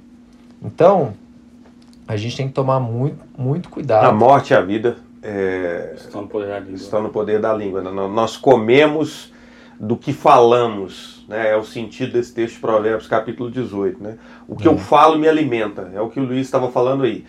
[0.62, 1.13] Então,
[2.08, 4.06] a gente tem que tomar muito, muito cuidado.
[4.06, 6.76] A morte e a vida é, estão, no poder da língua.
[6.76, 7.82] estão no poder da língua.
[7.82, 9.32] Nós comemos
[9.80, 11.51] do que falamos, né?
[11.51, 14.01] é o sentido desse texto de Provérbios, capítulo 18.
[14.01, 14.17] Né?
[14.47, 17.25] O que eu falo me alimenta, é o que o Luiz estava falando aí.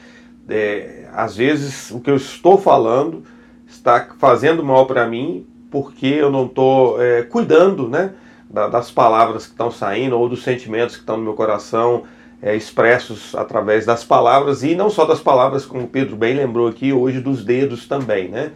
[0.49, 3.23] É, às vezes, o que eu estou falando
[3.67, 8.13] está fazendo mal para mim porque eu não estou é, cuidando né?
[8.49, 12.05] das palavras que estão saindo ou dos sentimentos que estão no meu coração
[12.41, 16.69] é, expressos através das palavras e não só das palavras, como o Pedro bem lembrou
[16.69, 18.53] aqui, hoje dos dedos também, né?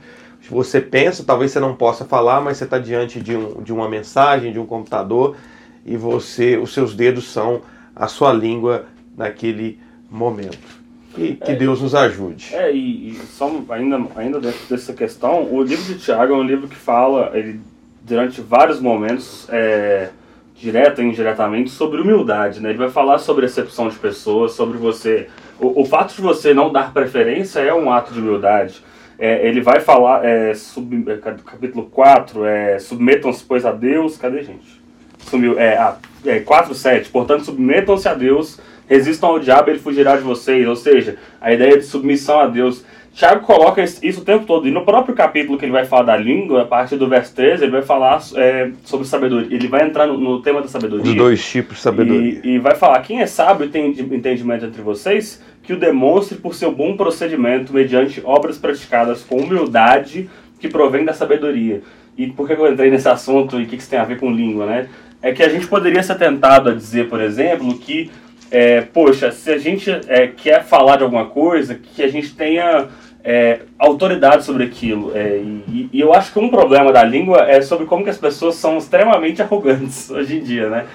[0.50, 3.88] Você pensa, talvez você não possa falar, mas você está diante de, um, de uma
[3.88, 5.36] mensagem, de um computador
[5.84, 7.62] e você, os seus dedos são
[7.94, 9.78] a sua língua naquele
[10.10, 10.78] momento.
[11.16, 12.54] E que é, Deus nos ajude.
[12.54, 16.42] É, e, e, só ainda, ainda dentro dessa questão, o livro de Tiago é um
[16.42, 17.60] livro que fala, ele,
[18.02, 20.10] durante vários momentos, é,
[20.54, 22.70] direta ou indiretamente, sobre humildade, né?
[22.70, 25.28] Ele vai falar sobre acepção de pessoas, sobre você...
[25.58, 28.82] O, o fato de você não dar preferência é um ato de humildade.
[29.18, 34.16] É, ele vai falar, é, sub, é, capítulo 4, é, submetam-se, pois, a Deus...
[34.16, 34.80] Cadê, gente?
[35.18, 37.10] Sumiu, é, ah, é 4, 7.
[37.10, 40.66] Portanto, submetam-se a Deus, resistam ao diabo, ele fugirá de vocês.
[40.68, 42.84] Ou seja, a ideia de submissão a Deus.
[43.12, 44.68] Tiago coloca isso o tempo todo.
[44.68, 47.64] E no próprio capítulo que ele vai falar da língua, a partir do verso 13,
[47.64, 49.54] ele vai falar é, sobre sabedoria.
[49.54, 51.10] Ele vai entrar no, no tema da sabedoria.
[51.10, 52.40] Os dois tipos de sabedoria.
[52.44, 56.38] E, e, vai falar: quem é sábio e tem entendimento entre vocês, que o demonstre
[56.38, 61.82] por seu bom procedimento, mediante obras praticadas com humildade, que provém da sabedoria.
[62.16, 64.30] E por que eu entrei nesse assunto e o que isso tem a ver com
[64.30, 64.88] língua, né?
[65.22, 68.10] É que a gente poderia ser tentado a dizer, por exemplo, que,
[68.50, 72.88] é, poxa, se a gente é, quer falar de alguma coisa, que a gente tenha
[73.22, 75.12] é, autoridade sobre aquilo.
[75.14, 78.18] É, e, e, eu acho que um problema da língua é sobre como que as
[78.18, 80.86] pessoas são extremamente arrogantes hoje em dia, né?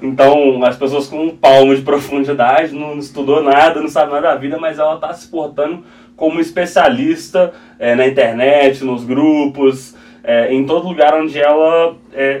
[0.00, 4.34] Então, as pessoas com um palmo de profundidade, não estudou nada, não sabe nada da
[4.36, 5.84] vida, mas ela está se portando
[6.16, 9.94] como especialista é, na internet, nos grupos,
[10.24, 11.94] é, em todo lugar onde ela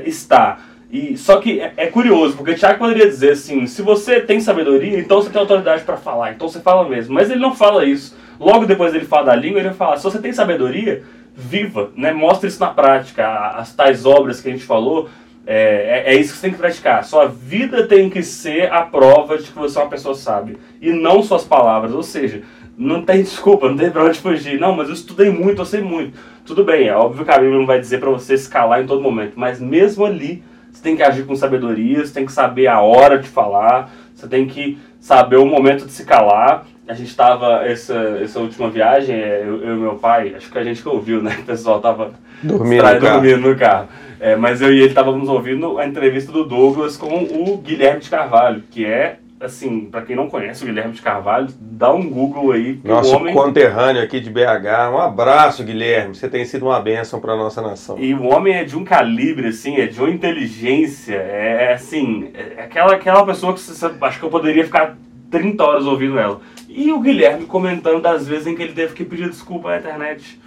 [0.04, 0.58] está.
[0.92, 4.98] E, só que é, é curioso, porque Tiago poderia dizer assim: se você tem sabedoria,
[4.98, 7.14] então você tem autoridade para falar, então você fala mesmo.
[7.14, 8.14] Mas ele não fala isso.
[8.38, 11.02] Logo depois dele falar da língua, ele vai falar: se você tem sabedoria,
[11.34, 12.12] viva, né?
[12.12, 13.26] mostre isso na prática.
[13.56, 15.08] As tais obras que a gente falou,
[15.46, 17.02] é, é, é, isso que você tem que praticar.
[17.04, 20.56] Sua vida tem que ser a prova de que você é uma pessoa sábia.
[20.78, 21.94] E não suas palavras.
[21.94, 22.42] Ou seja,
[22.76, 24.60] não tem desculpa, não tem pra onde fugir.
[24.60, 26.18] Não, mas eu estudei muito, eu sei muito.
[26.44, 28.86] Tudo bem, é óbvio que a Bíblia não vai dizer para você se calar em
[28.86, 29.32] todo momento.
[29.36, 30.42] Mas mesmo ali,
[30.82, 34.26] você tem que agir com sabedoria, você tem que saber a hora de falar, você
[34.26, 39.14] tem que saber o momento de se calar a gente estava essa, essa última viagem,
[39.14, 41.38] é, eu, eu, e meu pai, acho que a gente que ouviu, né?
[41.40, 43.88] O pessoal tava dormindo, no, dormindo no carro.
[44.20, 48.10] É, mas eu e ele estávamos ouvindo a entrevista do Douglas com o Guilherme de
[48.10, 52.52] Carvalho, que é, assim, para quem não conhece o Guilherme de Carvalho, dá um Google
[52.52, 52.80] aí.
[52.84, 53.34] Nosso homem...
[53.34, 54.92] conterrâneo aqui de BH.
[54.92, 56.14] Um abraço, Guilherme.
[56.14, 57.98] Você tem sido uma bênção para nossa nação.
[57.98, 62.62] E o homem é de um calibre, assim, é de uma inteligência, é assim, é
[62.62, 64.96] aquela, aquela pessoa que você, acho que eu poderia ficar
[65.30, 66.40] 30 horas ouvindo ela.
[66.68, 70.40] E o Guilherme comentando das vezes em que ele teve que pedir desculpa na internet.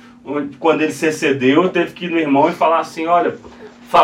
[0.60, 3.36] Quando ele se excedeu, teve que ir no irmão e falar assim: olha,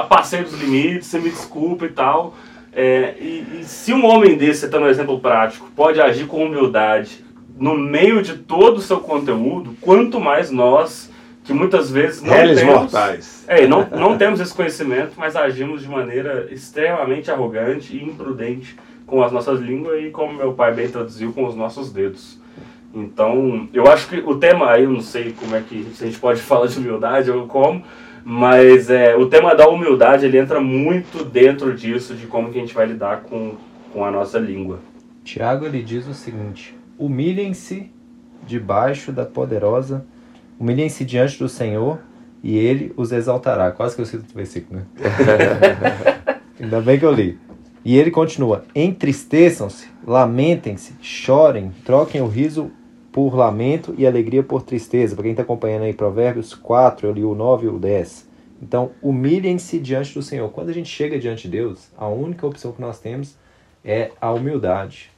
[0.08, 2.36] passei dos limites, você me desculpa e tal.
[2.74, 6.46] É, e, e, se um homem desse, você tá no exemplo prático, pode agir com
[6.46, 7.24] humildade
[7.58, 11.12] no meio de todo o seu conteúdo, quanto mais nós,
[11.44, 12.74] que muitas vezes não Reles temos.
[12.74, 13.46] mortais.
[13.48, 19.22] É, não, não temos esse conhecimento, mas agimos de maneira extremamente arrogante e imprudente com
[19.22, 22.40] as nossas línguas e, como meu pai bem traduziu, com os nossos dedos.
[22.94, 26.08] Então, eu acho que o tema aí, eu não sei como é que se a
[26.08, 27.84] gente pode falar de humildade ou como,
[28.24, 32.62] mas é, o tema da humildade ele entra muito dentro disso, de como que a
[32.62, 33.56] gente vai lidar com,
[33.92, 34.80] com a nossa língua.
[35.24, 37.92] Tiago ele diz o seguinte: humilhem-se
[38.46, 40.06] debaixo da poderosa,
[40.60, 42.00] humilhem-se diante do Senhor
[42.44, 43.72] e ele os exaltará.
[43.72, 44.86] Quase que eu cito o versículo, né?
[46.60, 47.40] Ainda bem que eu li.
[47.84, 52.72] E ele continua: entristeçam-se, lamentem-se, chorem, troquem o riso
[53.12, 55.16] por lamento e alegria por tristeza.
[55.16, 58.30] Para quem está acompanhando aí Provérbios 4, eu li o 9 e o 10.
[58.62, 60.50] Então, humilhem-se diante do Senhor.
[60.50, 63.36] Quando a gente chega diante de Deus, a única opção que nós temos
[63.84, 65.10] é a humildade.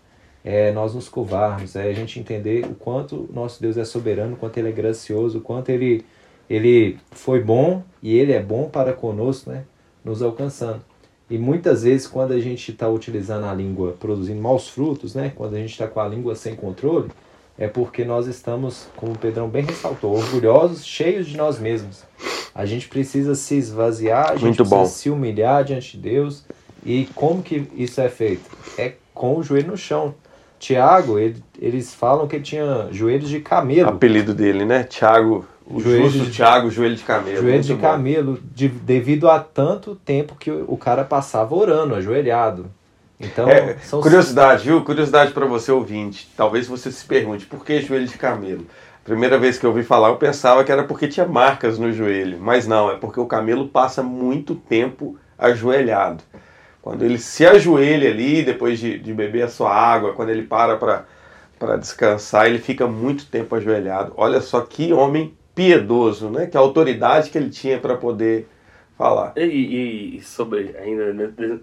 [0.46, 4.38] É nós nos curvarmos, é a gente entender o quanto nosso Deus é soberano, o
[4.38, 6.04] quanto Ele é gracioso, o quanto Ele,
[6.50, 9.64] ele foi bom e Ele é bom para conosco, né?
[10.04, 10.82] nos alcançando.
[11.30, 15.32] E muitas vezes, quando a gente está utilizando a língua produzindo maus frutos, né?
[15.34, 17.10] quando a gente está com a língua sem controle,
[17.58, 22.04] é porque nós estamos, como o Pedrão bem ressaltou, orgulhosos, cheios de nós mesmos.
[22.54, 24.86] A gente precisa se esvaziar, a gente Muito precisa bom.
[24.86, 26.44] se humilhar diante de Deus.
[26.86, 28.50] E como que isso é feito?
[28.78, 30.14] É com o joelho no chão.
[30.60, 33.90] Tiago, ele, eles falam que ele tinha joelhos de camelo.
[33.90, 34.84] Apelido dele, né?
[34.84, 37.42] Tiago o joelho justo de, Thiago, joelho de camelo.
[37.42, 37.82] Joelho de bom.
[37.82, 42.66] camelo, de, devido a tanto tempo que o, cara passava orando, ajoelhado.
[43.24, 44.84] Então, é, curiosidade, viu?
[44.84, 46.30] Curiosidade para você ouvinte.
[46.36, 48.66] Talvez você se pergunte, por que joelho de camelo?
[49.04, 52.40] Primeira vez que eu ouvi falar, eu pensava que era porque tinha marcas no joelho.
[52.40, 56.24] Mas não, é porque o camelo passa muito tempo ajoelhado.
[56.82, 61.06] Quando ele se ajoelha ali, depois de, de beber a sua água, quando ele para
[61.58, 64.12] para descansar, ele fica muito tempo ajoelhado.
[64.18, 66.46] Olha só que homem piedoso, né?
[66.46, 68.50] Que autoridade que ele tinha para poder
[68.98, 69.34] falar.
[69.36, 71.14] E, e, sobre, ainda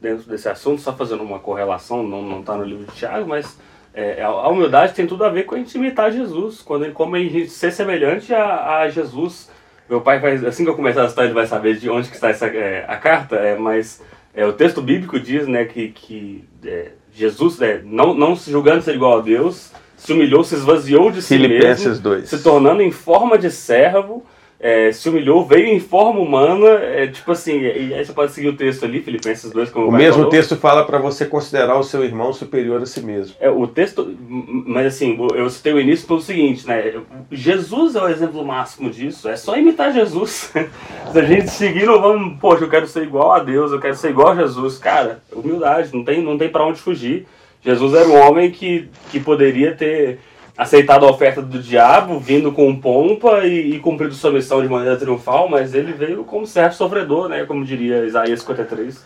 [0.00, 3.58] dentro desse assunto, só fazendo uma correlação, não está no livro de Tiago, mas
[3.92, 7.16] é, a humildade tem tudo a ver com a gente imitar Jesus, quando ele, como
[7.16, 9.50] a gente ser semelhante a, a Jesus.
[9.88, 12.14] Meu pai vai, assim que eu começar a história, ele vai saber de onde que
[12.14, 14.00] está essa, é, a carta, é, mas
[14.32, 18.82] é, o texto bíblico diz né, que, que é, Jesus, é, não, não se julgando
[18.82, 22.28] ser igual a Deus, se humilhou, se esvaziou de si Filipenses mesmo, 2.
[22.28, 24.24] se tornando em forma de servo
[24.62, 28.48] é, se humilhou, veio em forma humana, é, tipo assim, e aí você pode seguir
[28.48, 30.30] o texto ali, Filipenses 2, como O mesmo falou.
[30.30, 33.34] texto fala para você considerar o seu irmão superior a si mesmo.
[33.40, 36.92] É, o texto, mas assim, eu citei o início pelo seguinte, né,
[37.32, 40.52] Jesus é o exemplo máximo disso, é só imitar Jesus.
[41.10, 43.94] se a gente seguir, não vamos, poxa, eu quero ser igual a Deus, eu quero
[43.94, 47.26] ser igual a Jesus, cara, humildade, não tem, não tem para onde fugir.
[47.62, 50.18] Jesus era um homem que, que poderia ter
[50.60, 54.94] aceitado a oferta do diabo, vindo com pompa e, e cumprido sua missão de maneira
[54.94, 57.46] triunfal, mas ele veio como servo sofredor, né?
[57.46, 59.02] Como diria Isaías 53.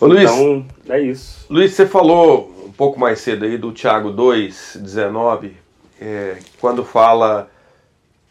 [0.00, 1.44] Ô, Luiz, então, é isso.
[1.50, 5.56] Luiz, você falou um pouco mais cedo aí do Tiago 2, 19,
[6.00, 7.50] é, quando fala.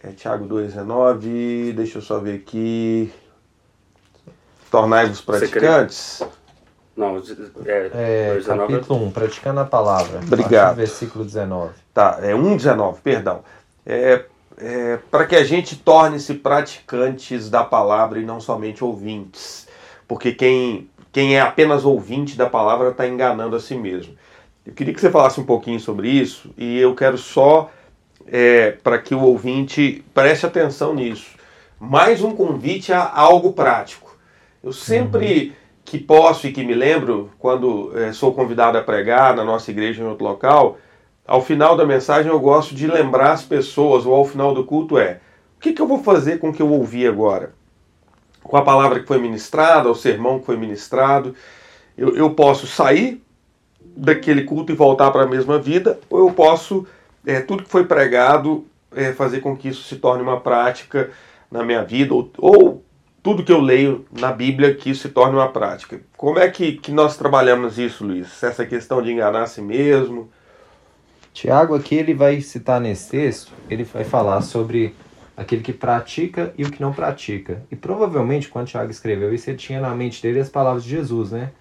[0.02, 3.12] É Tiago 2, 19, deixa eu só ver aqui.
[4.72, 6.24] Tornai-vos praticantes.
[6.96, 7.22] Não,
[7.66, 10.20] é, é capítulo 1, praticando a palavra.
[10.20, 10.78] Obrigado.
[10.78, 11.85] Versículo 19.
[11.96, 13.40] Tá, é 1,19, perdão.
[13.86, 14.26] É,
[14.58, 19.66] é, para que a gente torne-se praticantes da palavra e não somente ouvintes.
[20.06, 24.14] Porque quem, quem é apenas ouvinte da palavra está enganando a si mesmo.
[24.66, 27.72] Eu queria que você falasse um pouquinho sobre isso e eu quero só,
[28.28, 31.30] é, para que o ouvinte preste atenção nisso,
[31.80, 34.18] mais um convite a algo prático.
[34.62, 35.48] Eu sempre.
[35.48, 39.70] Uhum que posso e que me lembro, quando é, sou convidado a pregar na nossa
[39.70, 40.80] igreja em outro local,
[41.28, 44.98] ao final da mensagem eu gosto de lembrar as pessoas, ou ao final do culto
[44.98, 45.20] é,
[45.58, 47.54] o que, que eu vou fazer com o que eu ouvi agora?
[48.44, 51.34] Com a palavra que foi ministrada, o sermão que foi ministrado,
[51.98, 53.24] eu, eu posso sair
[53.80, 56.86] daquele culto e voltar para a mesma vida, ou eu posso,
[57.26, 58.66] é, tudo que foi pregado,
[58.96, 61.10] é, fazer com que isso se torne uma prática
[61.50, 62.84] na minha vida, ou, ou
[63.24, 66.00] tudo que eu leio na Bíblia que isso se torne uma prática.
[66.16, 68.44] Como é que, que nós trabalhamos isso, Luiz?
[68.44, 70.30] Essa questão de enganar a si mesmo?
[71.36, 74.96] Tiago aqui ele vai citar nesse texto, ele vai falar sobre
[75.36, 77.62] aquele que pratica e o que não pratica.
[77.70, 81.32] E provavelmente quando Tiago escreveu isso, ele tinha na mente dele as palavras de Jesus,
[81.32, 81.52] né?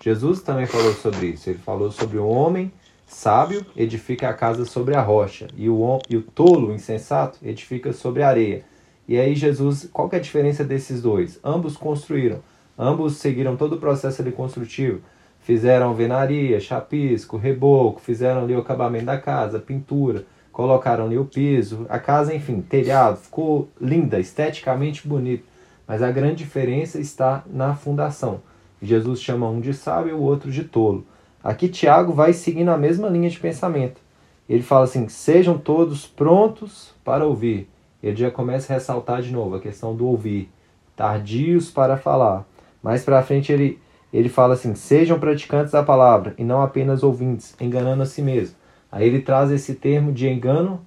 [0.00, 1.50] Jesus também falou sobre isso.
[1.50, 2.72] Ele falou sobre o homem
[3.08, 8.22] sábio edifica a casa sobre a rocha e o, e o tolo, insensato, edifica sobre
[8.22, 8.64] a areia.
[9.08, 11.40] E aí Jesus, qual que é a diferença desses dois?
[11.42, 12.38] Ambos construíram,
[12.78, 15.02] ambos seguiram todo o processo ali construtivo.
[15.44, 21.84] Fizeram alvenaria, chapisco, reboco, fizeram ali o acabamento da casa, pintura, colocaram ali o piso,
[21.90, 25.44] a casa, enfim, telhado, ficou linda, esteticamente bonito.
[25.86, 28.40] Mas a grande diferença está na fundação.
[28.80, 31.04] Jesus chama um de sábio e o outro de tolo.
[31.42, 34.00] Aqui Tiago vai seguindo a mesma linha de pensamento.
[34.48, 37.68] Ele fala assim: sejam todos prontos para ouvir,
[38.02, 40.50] ele já começa a ressaltar de novo a questão do ouvir,
[40.96, 42.46] tardios para falar.
[42.82, 43.83] Mais para frente ele
[44.16, 48.56] ele fala assim: "Sejam praticantes da palavra e não apenas ouvintes, enganando a si mesmo".
[48.90, 50.80] Aí ele traz esse termo de engano,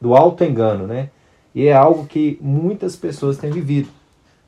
[0.00, 1.10] do alto engano, né?
[1.54, 3.88] E é algo que muitas pessoas têm vivido.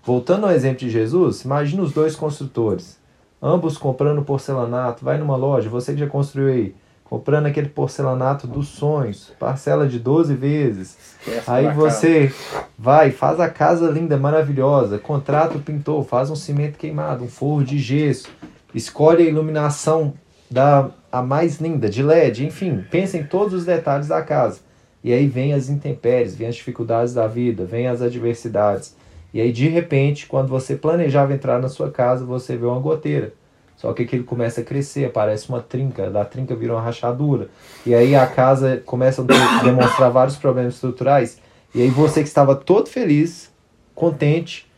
[0.02, 2.98] Voltando ao exemplo de Jesus, imagine os dois construtores,
[3.42, 6.74] ambos comprando porcelanato, vai numa loja, você que já construiu aí,
[7.08, 10.96] comprando aquele porcelanato dos sonhos, parcela de 12 vezes.
[11.20, 12.66] Esquece Aí você casa.
[12.78, 17.64] vai, faz a casa linda, maravilhosa, contrata o pintor, faz um cimento queimado, um forro
[17.64, 18.28] de gesso,
[18.74, 20.12] escolhe a iluminação
[20.50, 24.60] da a mais linda, de LED, enfim, pensa em todos os detalhes da casa.
[25.02, 28.94] E aí vem as intempéries, vem as dificuldades da vida, vem as adversidades.
[29.32, 33.32] E aí de repente, quando você planejava entrar na sua casa, você vê uma goteira
[33.78, 37.48] só que aquilo começa a crescer, aparece uma trinca, da trinca vira uma rachadura.
[37.86, 39.24] E aí a casa começa a
[39.62, 41.40] demonstrar vários problemas estruturais.
[41.72, 43.52] E aí você que estava todo feliz,
[43.94, 44.68] contente,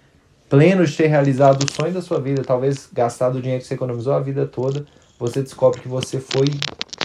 [0.50, 3.72] pleno de ter realizado o sonho da sua vida, talvez gastado o dinheiro que você
[3.72, 4.84] economizou a vida toda,
[5.18, 6.48] você descobre que você foi,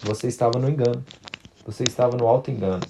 [0.03, 1.01] você estava no engano.
[1.65, 2.83] Você estava no alto engano.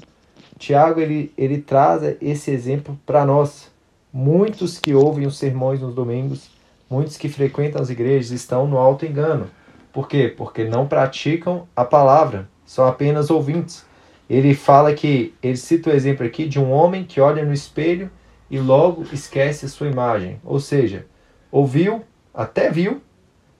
[0.57, 3.69] Tiago ele, ele traz esse exemplo para nós.
[4.11, 6.54] Muitos que ouvem os sermões nos domingos
[6.89, 9.49] Muitos que frequentam as igrejas estão no alto engano.
[9.91, 10.33] Por quê?
[10.35, 13.85] Porque não praticam a palavra, são apenas ouvintes.
[14.29, 18.09] Ele fala que, ele cita o exemplo aqui de um homem que olha no espelho
[18.49, 20.39] e logo esquece a sua imagem.
[20.43, 21.05] Ou seja,
[21.51, 23.01] ouviu, até viu,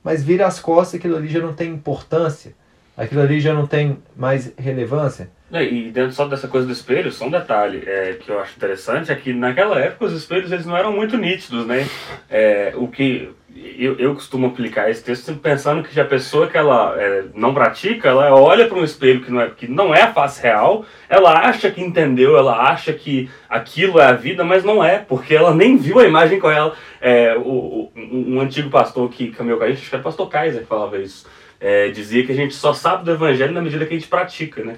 [0.04, 2.56] mas vira as costas, aquilo ali já não tem importância,
[2.96, 5.32] aquilo ali já não tem mais relevância.
[5.56, 8.58] É, e dentro só dessa coisa do espelho, só um detalhe é, que eu acho
[8.58, 11.88] interessante é que naquela época os espelhos eles não eram muito nítidos, né?
[12.30, 16.94] É, o que eu, eu costumo aplicar esse texto pensando que a pessoa que ela
[17.02, 20.12] é, não pratica, ela olha para um espelho que não, é, que não é a
[20.12, 24.84] face real, ela acha que entendeu, ela acha que aquilo é a vida, mas não
[24.84, 26.76] é, porque ela nem viu a imagem com ela.
[27.00, 30.28] É, o, um antigo pastor que caminhou com a gente, acho que era o pastor
[30.28, 31.26] Kaiser que falava isso
[31.60, 34.64] é, dizia que a gente só sabe do evangelho na medida que a gente pratica,
[34.64, 34.78] né?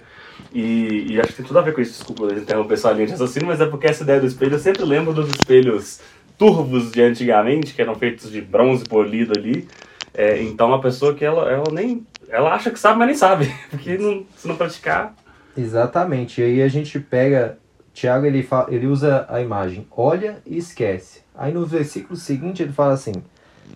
[0.53, 3.11] E, e acho que tem tudo a ver com isso, desculpa interromper sua linha de
[3.11, 5.99] raciocínio, mas é porque essa ideia do espelho, eu sempre lembro dos espelhos
[6.37, 9.67] turvos de antigamente, que eram feitos de bronze polido ali.
[10.13, 12.05] É, então, uma pessoa que ela, ela nem.
[12.29, 13.53] Ela acha que sabe, mas nem sabe.
[13.69, 15.15] Porque não, se não praticar.
[15.55, 16.41] Exatamente.
[16.41, 17.57] E aí a gente pega.
[17.93, 21.21] Tiago ele, fala, ele usa a imagem olha e esquece.
[21.33, 23.13] Aí no versículo seguinte ele fala assim: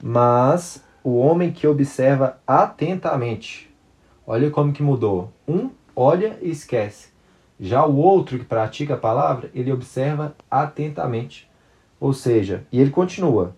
[0.02, 3.70] Mas o homem que observa atentamente.
[4.26, 5.34] Olha como que mudou.
[5.48, 7.10] Um olha e esquece.
[7.60, 11.48] Já o outro que pratica a palavra, ele observa atentamente.
[12.00, 13.56] Ou seja, e ele continua: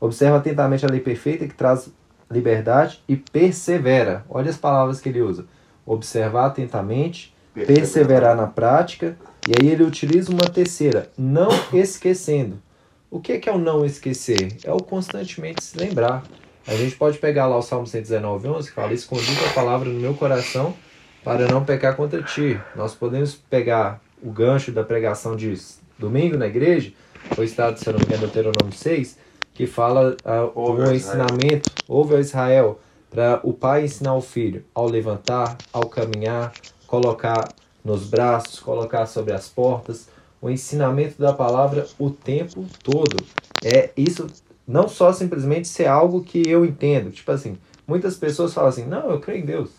[0.00, 1.90] observa atentamente a lei perfeita que traz
[2.30, 4.24] liberdade e persevera.
[4.30, 5.46] Olha as palavras que ele usa:
[5.84, 9.18] observar atentamente, perseverar, perseverar na prática.
[9.48, 12.62] E aí ele utiliza uma terceira: não esquecendo.
[13.10, 14.58] O que é o não esquecer?
[14.62, 16.22] É o constantemente se lembrar.
[16.68, 19.98] A gente pode pegar lá o Salmo 119, 11, que fala: Escondi a palavra no
[19.98, 20.72] meu coração
[21.24, 22.60] para não pecar contra ti.
[22.74, 25.54] Nós podemos pegar o gancho da pregação de
[25.98, 26.92] domingo na igreja
[27.34, 29.18] foi estado, se eu não me engano, Deuteronômio 6,
[29.54, 34.86] que fala uh, um ensinamento, ouve a Israel, para o pai ensinar o filho ao
[34.86, 36.52] levantar, ao caminhar,
[36.86, 37.48] colocar
[37.84, 40.08] nos braços, colocar sobre as portas,
[40.40, 43.16] o ensinamento da palavra o tempo todo.
[43.64, 44.26] É isso
[44.66, 47.10] não só simplesmente ser algo que eu entendo.
[47.10, 49.70] Tipo assim, muitas pessoas falam assim: "Não, eu creio em Deus.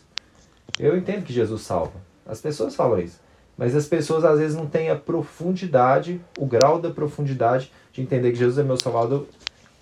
[0.80, 1.94] Eu entendo que Jesus salva".
[2.26, 3.20] As pessoas falam isso.
[3.58, 8.32] Mas as pessoas às vezes não têm a profundidade, o grau da profundidade de entender
[8.32, 9.28] que Jesus é meu Salvador.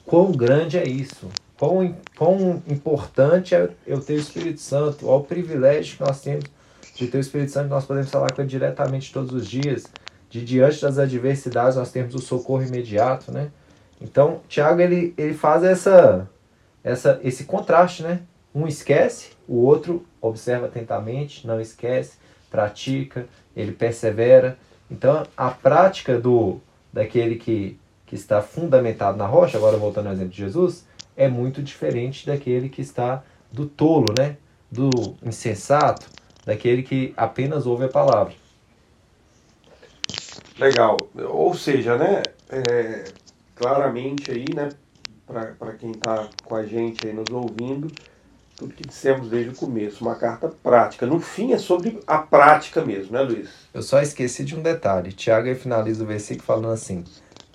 [0.06, 1.28] Quão grande é isso?
[1.58, 5.08] Quão, quão importante é eu ter o Espírito Santo?
[5.08, 6.46] Olha o privilégio que nós temos
[6.96, 9.86] de ter o Espírito Santo, nós podemos falar com ele diretamente todos os dias.
[10.30, 13.50] De diante das adversidades, nós temos o socorro imediato, né?
[14.02, 16.30] Então, Tiago ele, ele faz essa,
[16.84, 18.22] essa, esse contraste, né?
[18.54, 22.18] Um esquece, o outro observa atentamente, não esquece,
[22.50, 24.58] pratica, ele persevera.
[24.90, 26.60] Então, a prática do
[26.92, 31.62] daquele que, que está fundamentado na rocha, agora voltando ao exemplo de Jesus, é muito
[31.62, 34.38] diferente daquele que está do tolo, né?
[34.72, 34.90] Do
[35.24, 36.08] insensato,
[36.46, 38.34] daquele que apenas ouve a palavra.
[40.58, 40.98] Legal.
[41.16, 42.22] Ou seja, né?
[42.50, 43.06] É,
[43.56, 44.70] claramente aí, né?
[45.26, 47.88] Para quem está com a gente aí nos ouvindo,
[48.60, 51.06] tudo que dissemos desde o começo, uma carta prática.
[51.06, 53.50] No fim é sobre a prática mesmo, né, Luiz?
[53.74, 55.14] Eu só esqueci de um detalhe.
[55.14, 57.06] Tiago finaliza o versículo falando assim: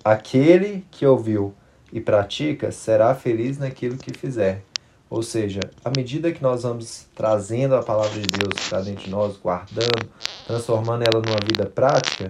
[0.03, 1.53] Aquele que ouviu
[1.93, 4.63] e pratica será feliz naquilo que fizer.
[5.07, 9.11] Ou seja, à medida que nós vamos trazendo a palavra de Deus para dentro de
[9.11, 10.09] nós, guardando,
[10.47, 12.27] transformando ela numa vida prática,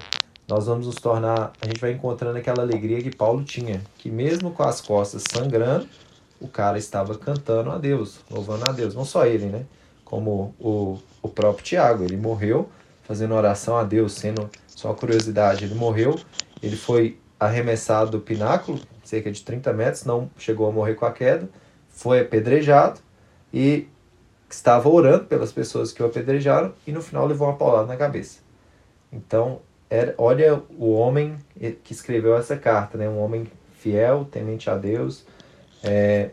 [0.48, 4.52] nós vamos nos tornar, a gente vai encontrando aquela alegria que Paulo tinha, que mesmo
[4.52, 5.88] com as costas sangrando,
[6.40, 8.94] o cara estava cantando a Deus, louvando a Deus.
[8.94, 9.66] Não só ele, né?
[10.04, 12.04] Como o, o próprio Tiago.
[12.04, 12.70] Ele morreu
[13.04, 15.66] fazendo oração a Deus, sendo só curiosidade.
[15.66, 16.20] Ele morreu,
[16.62, 21.12] ele foi arremessado do pináculo, cerca de 30 metros, não chegou a morrer com a
[21.12, 21.48] queda,
[21.90, 23.00] foi apedrejado
[23.54, 23.88] e
[24.50, 28.40] estava orando pelas pessoas que o apedrejaram e no final levou uma paulada na cabeça.
[29.12, 31.38] Então, era, olha o homem
[31.84, 33.08] que escreveu essa carta, né?
[33.08, 35.26] Um homem fiel, temente a Deus,
[35.86, 36.32] é,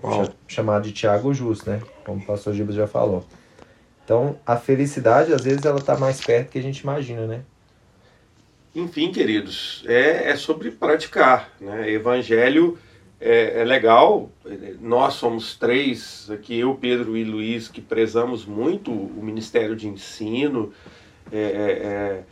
[0.49, 1.81] chamado de Tiago Justo, né?
[2.05, 3.25] Como o pastor Gilberto já falou.
[4.05, 7.43] Então, a felicidade, às vezes, ela está mais perto que a gente imagina, né?
[8.75, 11.91] Enfim, queridos, é, é sobre praticar, né?
[11.91, 12.79] Evangelho
[13.21, 14.31] é, é legal,
[14.81, 20.73] nós somos três aqui, eu, Pedro e Luiz, que prezamos muito o ministério de ensino,
[21.31, 22.25] é, é, é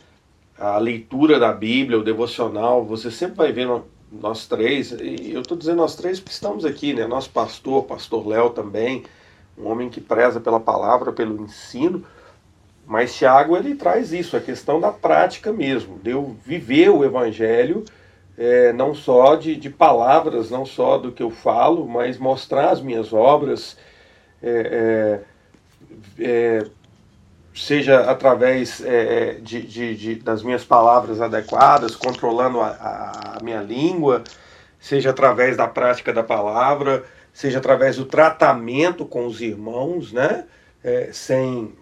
[0.57, 3.67] a leitura da Bíblia, o devocional, você sempre vai ver
[4.11, 7.07] nós três, e eu estou dizendo nós três porque estamos aqui, né?
[7.07, 9.03] Nosso pastor, pastor Léo também,
[9.57, 12.03] um homem que preza pela palavra, pelo ensino,
[12.85, 17.85] mas Tiago ele traz isso, a questão da prática mesmo, de eu viver o evangelho,
[18.37, 22.81] é, não só de, de palavras, não só do que eu falo, mas mostrar as
[22.81, 23.77] minhas obras,
[24.41, 25.21] é,
[26.19, 26.23] é,
[26.59, 26.65] é
[27.53, 34.23] seja através é, de, de, de, das minhas palavras adequadas, controlando a, a, minha língua,
[34.79, 40.45] seja através da prática da palavra, seja através do tratamento com os irmãos, né?
[40.83, 41.73] É, sem,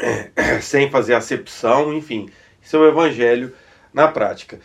[0.00, 2.28] é, sem fazer acepção, enfim,
[2.60, 3.54] isso é o evangelho
[3.92, 4.58] na prática.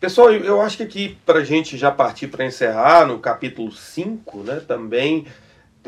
[0.00, 4.38] Pessoal, eu acho que aqui, para a gente já partir para encerrar, no capítulo 5,
[4.40, 5.26] né, também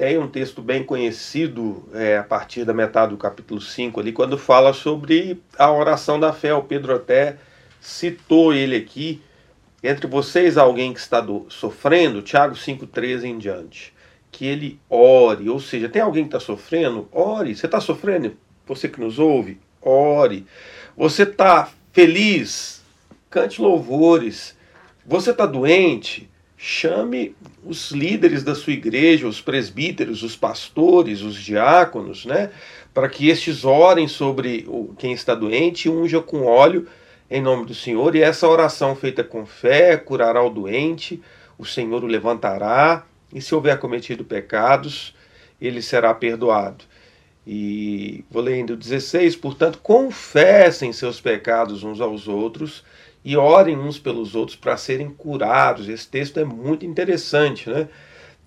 [0.01, 4.39] tem um texto bem conhecido é, a partir da metade do capítulo 5 ali, quando
[4.39, 6.55] fala sobre a oração da fé.
[6.55, 7.37] O Pedro até
[7.79, 9.21] citou ele aqui.
[9.85, 13.93] Entre vocês, alguém que está do, sofrendo, Tiago 5,13 em diante.
[14.33, 15.51] que ele ore.
[15.51, 17.07] Ou seja, tem alguém que está sofrendo?
[17.13, 17.55] Ore.
[17.55, 18.35] Você está sofrendo?
[18.67, 19.61] Você que nos ouve?
[19.83, 20.47] Ore.
[20.97, 22.83] Você está feliz?
[23.29, 24.57] Cante louvores.
[25.05, 26.27] Você está doente?
[26.63, 27.35] Chame
[27.65, 32.51] os líderes da sua igreja, os presbíteros, os pastores, os diáconos, né?
[32.93, 36.87] Para que estes orem sobre quem está doente e unja com óleo
[37.31, 38.15] em nome do Senhor.
[38.15, 41.23] E essa oração feita com fé curará o doente,
[41.57, 45.15] o Senhor o levantará, e se houver cometido pecados,
[45.59, 46.85] ele será perdoado.
[47.47, 52.85] E vou lendo 16, portanto, confessem seus pecados uns aos outros
[53.25, 55.89] e orem uns pelos outros para serem curados.
[55.89, 57.89] Esse texto é muito interessante, né?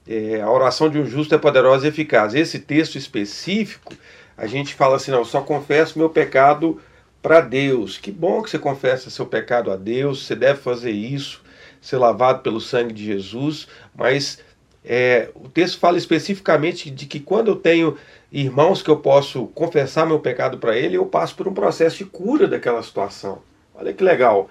[0.07, 2.33] É, a oração de um justo é poderosa e eficaz.
[2.35, 3.93] Esse texto específico,
[4.35, 6.81] a gente fala assim: não, só confesso meu pecado
[7.21, 7.97] para Deus.
[7.97, 11.41] Que bom que você confessa seu pecado a Deus, você deve fazer isso,
[11.81, 14.39] ser lavado pelo sangue de Jesus, mas
[14.83, 17.97] é, o texto fala especificamente de que quando eu tenho
[18.29, 22.05] irmãos que eu posso confessar meu pecado para ele, eu passo por um processo de
[22.05, 23.41] cura daquela situação.
[23.73, 24.49] Olha que legal.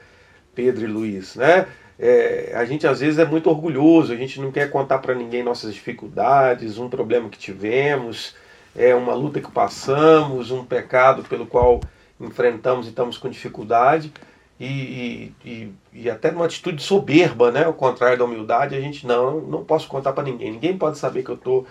[0.54, 1.66] Pedro e Luiz, né?
[1.98, 5.42] É, a gente às vezes é muito orgulhoso, a gente não quer contar para ninguém
[5.42, 8.34] nossas dificuldades, um problema que tivemos,
[8.74, 11.80] é uma luta que passamos, um pecado pelo qual
[12.20, 14.12] enfrentamos e estamos com dificuldade.
[14.58, 17.64] E, e, e, até numa atitude soberba, né?
[17.64, 20.52] Ao contrário da humildade, a gente não, não posso contar para ninguém.
[20.52, 21.66] Ninguém pode saber que eu estou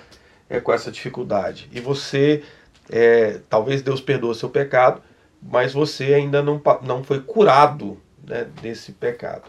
[0.50, 1.70] é, com essa dificuldade.
[1.72, 2.44] E você,
[2.90, 5.02] é, talvez Deus perdoe seu pecado,
[5.42, 7.98] mas você ainda não, não foi curado
[8.28, 9.44] né, desse pecado.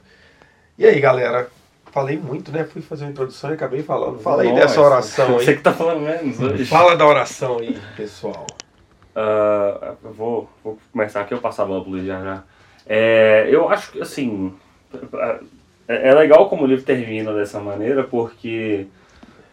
[0.79, 1.49] E aí, galera?
[1.93, 2.65] Falei muito, né?
[2.65, 4.19] Fui fazer uma introdução e acabei falando.
[4.19, 5.45] Fala aí Nossa, dessa oração aí.
[5.45, 6.65] Você que tá falando menos hoje.
[6.65, 8.47] Fala da oração aí, pessoal.
[9.15, 12.43] Uh, vou, vou começar aqui, eu passo a Luiz já já.
[12.87, 14.55] É, eu acho que, assim,
[15.87, 18.87] é, é legal como o livro termina dessa maneira, porque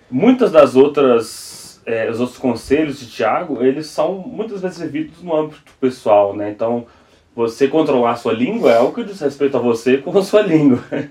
[0.09, 5.35] muitas das outras, é, os outros conselhos de Tiago, eles são muitas vezes vividos no
[5.35, 6.49] âmbito pessoal, né?
[6.49, 6.87] Então,
[7.39, 10.41] você controlar a sua língua é algo que diz respeito a você com a sua
[10.41, 10.83] língua.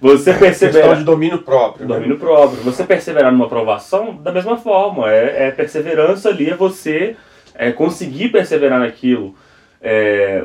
[0.00, 0.90] Você perseverar.
[0.90, 1.88] Questão de domínio próprio.
[1.88, 1.94] Né?
[1.96, 2.62] Domínio próprio.
[2.62, 5.10] Você perseverar numa aprovação da mesma forma.
[5.10, 7.16] É, é perseverança ali, é você
[7.56, 9.34] é, conseguir perseverar naquilo.
[9.82, 10.44] É,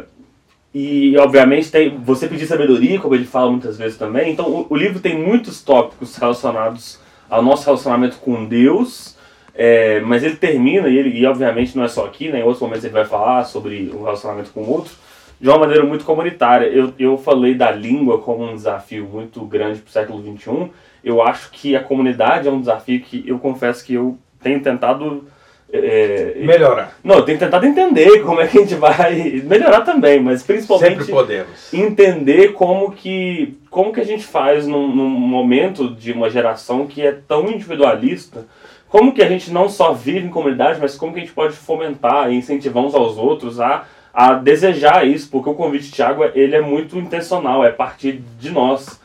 [0.74, 4.32] e, obviamente, tem, você pedir sabedoria, como ele fala muitas vezes também.
[4.32, 7.00] Então, o, o livro tem muitos tópicos relacionados
[7.30, 9.16] ao nosso relacionamento com Deus.
[9.54, 12.62] É, mas ele termina, e, ele, e obviamente não é só aqui, né, em outros
[12.62, 14.98] momentos ele vai falar sobre o relacionamento com outros
[15.40, 16.68] de uma maneira muito comunitária.
[16.68, 20.72] Eu, eu falei da língua como um desafio muito grande para o século XXI.
[21.04, 25.26] Eu acho que a comunidade é um desafio que eu confesso que eu tenho tentado.
[25.72, 26.98] É, melhorar.
[27.04, 30.98] Não, eu tenho tentado entender como é que a gente vai melhorar também, mas principalmente
[30.98, 31.72] Sempre podemos.
[31.72, 37.04] entender como que, como que a gente faz num, num momento de uma geração que
[37.04, 38.48] é tão individualista,
[38.88, 41.54] como que a gente não só vive em comunidade, mas como que a gente pode
[41.54, 46.24] fomentar e incentivar uns aos outros a a desejar isso, porque o convite de Tiago
[46.34, 49.00] ele é muito intencional, é partir de nós.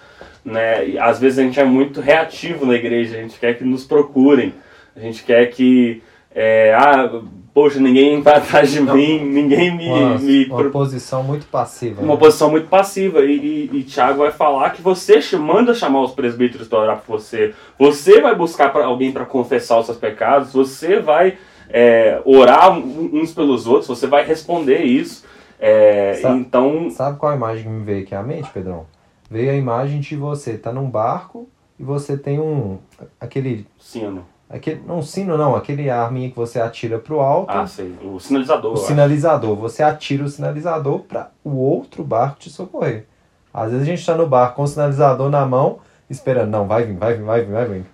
[0.44, 0.90] Né?
[0.90, 3.84] E, às vezes a gente é muito reativo na igreja, a gente quer que nos
[3.84, 4.52] procurem,
[4.94, 6.02] a gente quer que.
[6.34, 7.22] É, ah,
[7.54, 8.94] poxa, ninguém vai atrás de Não.
[8.94, 9.86] mim, ninguém me.
[9.86, 12.02] Uma, me uma posição muito passiva.
[12.02, 12.20] Uma né?
[12.20, 13.20] posição muito passiva.
[13.20, 17.20] E, e, e Tiago vai falar que você manda chamar os presbíteros para orar por
[17.20, 21.38] você, você vai buscar pra alguém para confessar os seus pecados, você vai
[21.76, 25.24] é, orar uns pelos outros, você vai responder isso.
[25.58, 26.88] É, sabe, então.
[26.90, 28.86] Sabe qual a imagem que me veio aqui à mente, Pedrão?
[29.28, 32.78] Veio a imagem de você tá num barco e você tem um.
[33.18, 33.66] aquele.
[33.80, 34.24] Sino.
[34.48, 37.50] Aquele, não sino não, aquele arminha que você atira pro alto.
[37.50, 37.92] Ah, sei.
[38.04, 38.72] O sinalizador.
[38.72, 39.56] O sinalizador.
[39.56, 43.06] Você atira o sinalizador para o outro barco te socorrer.
[43.52, 46.84] Às vezes a gente está no barco com o sinalizador na mão, esperando, não, vai
[46.84, 47.84] vir, vai vir, vai vir, vai vir.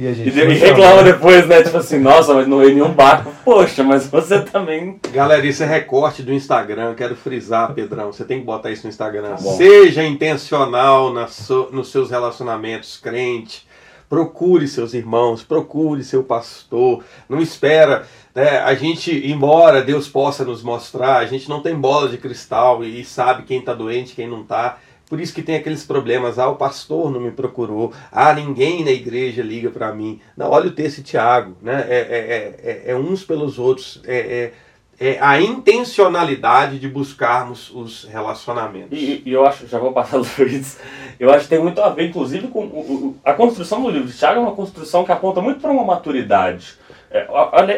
[0.00, 1.62] E, a gente e reclama depois, né?
[1.62, 3.30] Tipo assim, nossa, mas não veio nenhum barco.
[3.44, 4.98] Poxa, mas você também.
[5.12, 6.94] Galera, isso é recorte do Instagram.
[6.94, 8.10] Quero frisar, Pedrão.
[8.10, 9.32] Você tem que botar isso no Instagram.
[9.32, 13.68] Tá Seja intencional na so, nos seus relacionamentos crente.
[14.08, 17.04] Procure seus irmãos, procure seu pastor.
[17.28, 22.08] Não espera né, a gente, embora Deus possa nos mostrar, a gente não tem bola
[22.08, 24.78] de cristal e sabe quem está doente, quem não está.
[25.10, 26.38] Por isso que tem aqueles problemas.
[26.38, 27.92] Ah, o pastor não me procurou.
[28.12, 30.20] Ah, ninguém na igreja liga para mim.
[30.36, 31.56] Não, olha o texto de Tiago.
[31.60, 31.84] Né?
[31.88, 34.00] É, é, é, é uns pelos outros.
[34.06, 34.52] É,
[35.00, 38.90] é, a intencionalidade de buscarmos os relacionamentos.
[38.92, 40.78] E, e eu acho, já vou passar Luiz,
[41.18, 44.16] eu acho que tem muito a ver, inclusive, com o, a construção do livro de
[44.16, 46.74] Tiago é uma construção que aponta muito para uma maturidade.
[47.10, 47.26] É,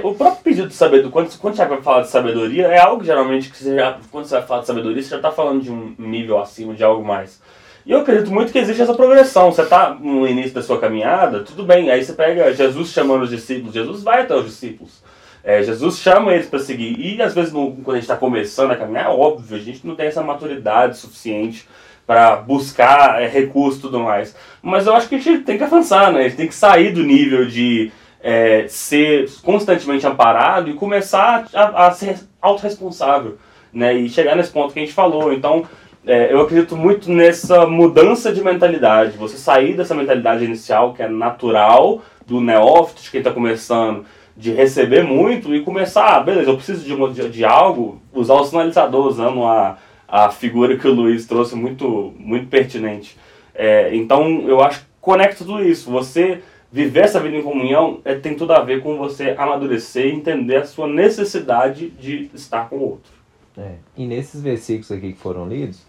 [0.04, 3.48] o próprio pedido de sabedoria, quando, quando você vai falar de sabedoria, é algo geralmente
[3.48, 5.94] que você já, quando você vai falar de sabedoria, você já está falando de um
[5.98, 7.40] nível acima, de algo mais.
[7.84, 9.50] E eu acredito muito que existe essa progressão.
[9.50, 11.90] Você está no início da sua caminhada, tudo bem.
[11.90, 13.74] Aí você pega Jesus chamando os discípulos.
[13.74, 15.02] Jesus vai até os discípulos.
[15.42, 16.94] É, Jesus chama eles para seguir.
[17.00, 19.84] E às vezes, no, quando a gente está começando a caminhar, é óbvio, a gente
[19.84, 21.66] não tem essa maturidade suficiente
[22.06, 24.36] para buscar é, recursos e tudo mais.
[24.62, 26.20] Mas eu acho que a gente tem que avançar, né?
[26.20, 27.90] A gente tem que sair do nível de
[28.22, 33.36] é, ser constantemente amparado e começar a, a ser autorresponsável.
[33.72, 33.94] Né?
[33.94, 35.32] E chegar nesse ponto que a gente falou.
[35.32, 35.64] Então,
[36.06, 39.16] é, eu acredito muito nessa mudança de mentalidade.
[39.16, 44.04] Você sair dessa mentalidade inicial, que é natural, do neófito, de quem está começando,
[44.36, 48.44] de receber muito e começar, ah, beleza, eu preciso de, de, de, algo, usar o
[48.44, 49.76] sinalizador, usando a,
[50.08, 53.18] a figura que o Luiz trouxe, muito, muito pertinente.
[53.54, 55.90] É, então, eu acho que conecta tudo isso.
[55.90, 56.40] Você
[56.72, 60.56] viver essa vida em comunhão é, tem tudo a ver com você amadurecer e entender
[60.56, 63.12] a sua necessidade de estar com o outro.
[63.56, 63.74] É.
[63.94, 65.84] E nesses versículos aqui que foram lidos,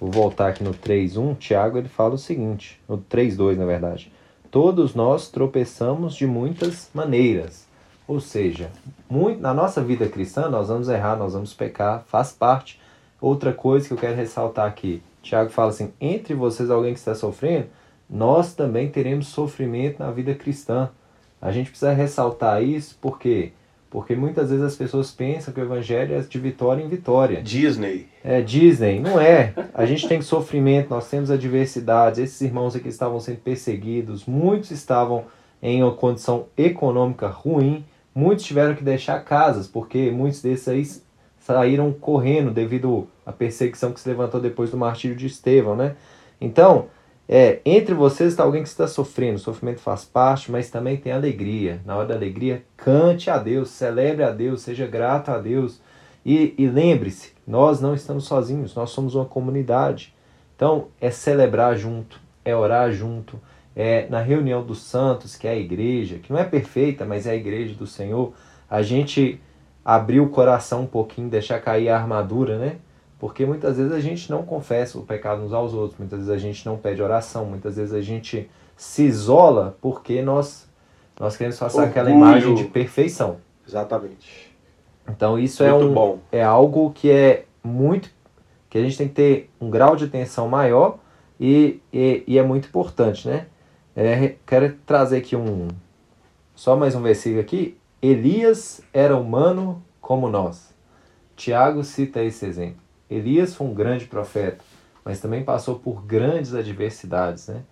[0.00, 4.10] vou voltar aqui no 3.1, Tiago ele fala o seguinte, no 3.2 na verdade,
[4.50, 7.66] todos nós tropeçamos de muitas maneiras,
[8.08, 8.70] ou seja,
[9.08, 12.80] muito, na nossa vida cristã nós vamos errar, nós vamos pecar, faz parte.
[13.20, 17.14] Outra coisa que eu quero ressaltar aqui, Tiago fala assim, entre vocês alguém que está
[17.14, 17.66] sofrendo,
[18.08, 20.90] nós também teremos sofrimento na vida cristã.
[21.40, 23.52] A gente precisa ressaltar isso porque
[23.94, 27.40] porque muitas vezes as pessoas pensam que o evangelho é de vitória em vitória.
[27.40, 28.08] Disney.
[28.24, 28.98] É, Disney.
[28.98, 29.54] Não é.
[29.72, 32.18] A gente tem sofrimento, nós temos adversidades.
[32.18, 35.26] Esses irmãos aqui estavam sendo perseguidos, muitos estavam
[35.62, 40.84] em uma condição econômica ruim, muitos tiveram que deixar casas, porque muitos desses aí
[41.38, 45.94] saíram correndo devido à perseguição que se levantou depois do martírio de Estevão, né?
[46.40, 46.86] Então,
[47.28, 51.12] é, entre vocês está alguém que está sofrendo, o sofrimento faz parte, mas também tem
[51.12, 51.80] alegria.
[51.84, 55.80] Na hora da alegria, cante a Deus, celebre a Deus, seja grato a Deus.
[56.24, 60.14] E, e lembre-se, nós não estamos sozinhos, nós somos uma comunidade.
[60.54, 63.40] Então, é celebrar junto, é orar junto,
[63.74, 67.30] é na reunião dos santos, que é a igreja, que não é perfeita, mas é
[67.30, 68.32] a igreja do Senhor,
[68.68, 69.40] a gente
[69.84, 72.76] abrir o coração um pouquinho, deixar cair a armadura, né?
[73.24, 76.36] Porque muitas vezes a gente não confessa o pecado uns aos outros, muitas vezes a
[76.36, 80.68] gente não pede oração, muitas vezes a gente se isola porque nós,
[81.18, 81.90] nós queremos passar Orgulho.
[81.90, 83.38] aquela imagem de perfeição.
[83.66, 84.54] Exatamente.
[85.08, 86.18] Então isso é muito é, um, bom.
[86.30, 88.10] é algo que é muito.
[88.68, 90.98] que a gente tem que ter um grau de atenção maior
[91.40, 93.46] e, e, e é muito importante, né?
[93.96, 95.68] É, quero trazer aqui um.
[96.54, 97.78] Só mais um versículo aqui.
[98.02, 100.74] Elias era humano como nós.
[101.34, 102.83] Tiago cita esse exemplo.
[103.14, 104.58] Elias foi um grande profeta,
[105.04, 107.62] mas também passou por grandes adversidades, né?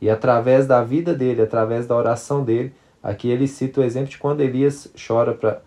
[0.00, 2.72] E através da vida dele, através da oração dele,
[3.02, 5.60] aqui ele cita o exemplo de quando Elias chora para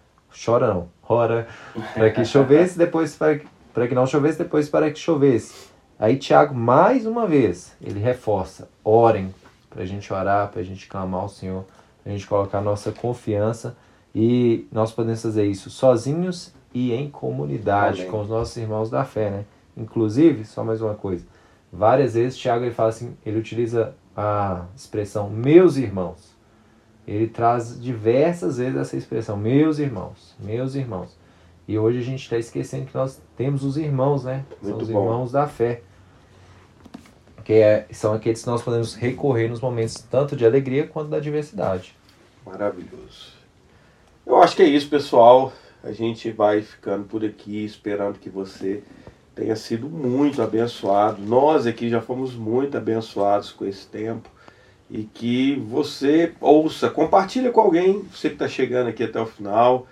[0.45, 1.47] chora não, ora
[1.93, 3.41] para que chovesse, depois para,
[3.73, 5.69] para que não chovesse, depois para que chovesse.
[5.99, 9.33] Aí Tiago mais uma vez ele reforça: orem
[9.69, 11.65] para a gente orar, para a gente clamar ao Senhor,
[12.01, 13.75] para a gente colocar nossa confiança
[14.13, 18.11] e nós podemos fazer isso sozinhos e em comunidade Amém.
[18.11, 19.45] com os nossos irmãos da fé, né?
[19.75, 21.25] Inclusive, só mais uma coisa,
[21.71, 26.31] várias vezes Tiago ele fala assim, ele utiliza a expressão meus irmãos.
[27.07, 31.17] Ele traz diversas vezes essa expressão meus irmãos, meus irmãos.
[31.67, 34.45] E hoje a gente está esquecendo que nós temos os irmãos, né?
[34.61, 35.03] Muito são os bom.
[35.03, 35.81] irmãos da fé.
[37.43, 41.17] Que é, são aqueles que nós podemos recorrer nos momentos tanto de alegria quanto da
[41.17, 41.95] adversidade.
[42.45, 43.33] Maravilhoso.
[44.25, 45.51] Eu acho que é isso, pessoal
[45.83, 48.83] a gente vai ficando por aqui, esperando que você
[49.33, 51.21] tenha sido muito abençoado.
[51.21, 54.29] Nós aqui já fomos muito abençoados com esse tempo
[54.89, 59.87] e que você ouça, compartilha com alguém, você que está chegando aqui até o final,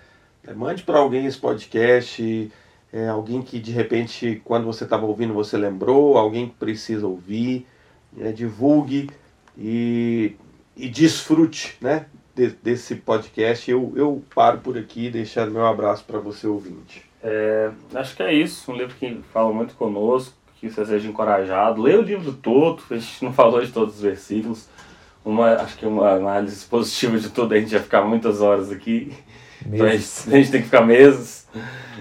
[0.46, 2.52] é, mande para alguém esse podcast,
[2.92, 7.66] é, alguém que de repente, quando você estava ouvindo, você lembrou, alguém que precisa ouvir,
[8.20, 9.10] é, divulgue
[9.58, 10.36] e,
[10.76, 12.06] e desfrute, né?
[12.40, 13.70] De, desse podcast.
[13.70, 17.04] Eu, eu paro por aqui, deixando meu abraço para você, ouvinte.
[17.22, 18.72] É, acho que é isso.
[18.72, 21.82] Um livro que fala muito conosco, que você seja encorajado.
[21.82, 24.70] Leia o livro todo, a gente não falou de todos os versículos.
[25.26, 29.12] Uma, acho que uma análise positiva de tudo, a gente vai ficar muitas horas aqui.
[29.66, 31.46] Então a, gente, a gente, tem que ficar meses.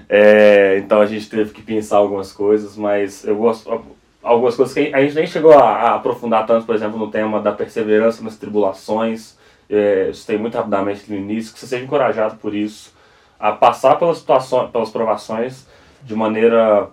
[0.09, 3.99] É, então a gente teve que pensar algumas coisas, mas eu gosto.
[4.23, 7.41] Algumas coisas que a gente nem chegou a, a aprofundar tanto, por exemplo, no tema
[7.41, 9.38] da perseverança nas tribulações
[9.69, 12.95] é, citei muito rapidamente no início, que você seja encorajado por isso,
[13.39, 15.67] a passar pelas situações, pelas provações
[16.03, 16.89] de maneira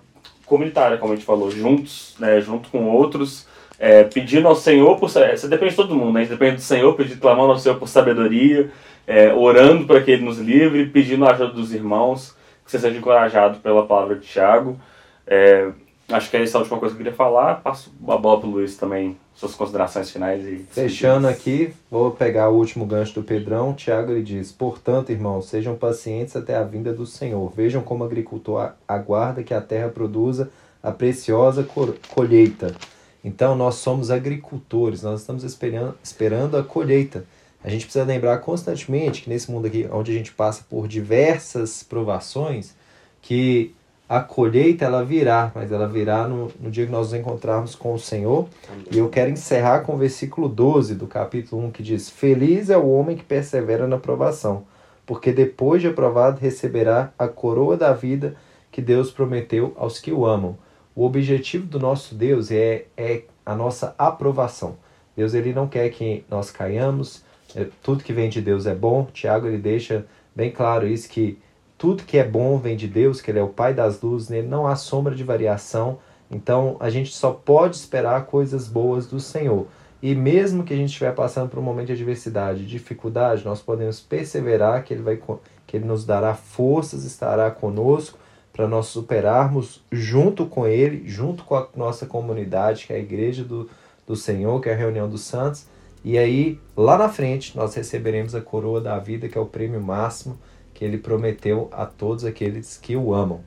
[0.45, 3.47] comunitária, como a gente falou, juntos, né, junto com outros,
[3.79, 6.25] é, pedindo ao Senhor por você depende de todo mundo, né?
[6.25, 8.71] depende do Senhor, pedindo, clamando ao Senhor por sabedoria,
[9.05, 12.97] é, orando para que Ele nos livre, pedindo a ajuda dos irmãos, que você seja
[12.97, 14.79] encorajado pela palavra de Tiago.
[15.27, 15.71] É,
[16.07, 17.61] Acho que é essa a última coisa que eu queria falar.
[17.61, 20.45] Passo a bola para o Luiz também, suas considerações finais.
[20.45, 23.73] e Fechando aqui, vou pegar o último gancho do Pedrão.
[23.73, 27.51] Tiago ele diz: Portanto, irmãos, sejam pacientes até a vinda do Senhor.
[27.55, 30.51] Vejam como o agricultor aguarda que a terra produza
[30.81, 31.67] a preciosa
[32.13, 32.75] colheita.
[33.23, 37.25] Então, nós somos agricultores, nós estamos esperando a colheita.
[37.63, 41.81] A gente precisa lembrar constantemente que nesse mundo aqui, onde a gente passa por diversas
[41.81, 42.75] provações,
[43.23, 43.73] que
[44.07, 47.93] a colheita ela virá, mas ela virá no, no dia que nós nos encontrarmos com
[47.93, 48.47] o Senhor.
[48.69, 48.85] Amém.
[48.91, 52.77] E eu quero encerrar com o versículo 12 do capítulo 1 que diz: Feliz é
[52.77, 54.65] o homem que persevera na provação,
[55.05, 58.35] porque depois de aprovado receberá a coroa da vida
[58.71, 60.57] que Deus prometeu aos que o amam.
[60.95, 64.77] O objetivo do nosso Deus é, é a nossa aprovação.
[65.15, 67.23] Deus ele não quer que nós caiamos,
[67.55, 69.07] é, tudo que vem de Deus é bom.
[69.13, 71.39] Tiago ele deixa bem claro isso que
[71.77, 74.47] tudo que é bom vem de Deus, que Ele é o Pai das luzes, nele
[74.47, 75.99] não há sombra de variação.
[76.31, 79.67] Então a gente só pode esperar coisas boas do Senhor.
[80.01, 83.99] E mesmo que a gente estiver passando por um momento de adversidade, dificuldade, nós podemos
[83.99, 85.19] perseverar que Ele, vai,
[85.65, 88.19] que ele nos dará forças, estará conosco
[88.53, 93.43] para nós superarmos junto com Ele, junto com a nossa comunidade, que é a igreja
[93.43, 93.69] do,
[94.07, 95.65] do Senhor, que é a reunião dos santos.
[96.03, 99.81] E aí, lá na frente, nós receberemos a coroa da vida, que é o prêmio
[99.81, 100.37] máximo
[100.75, 103.41] que ele prometeu a todos aqueles que o amam.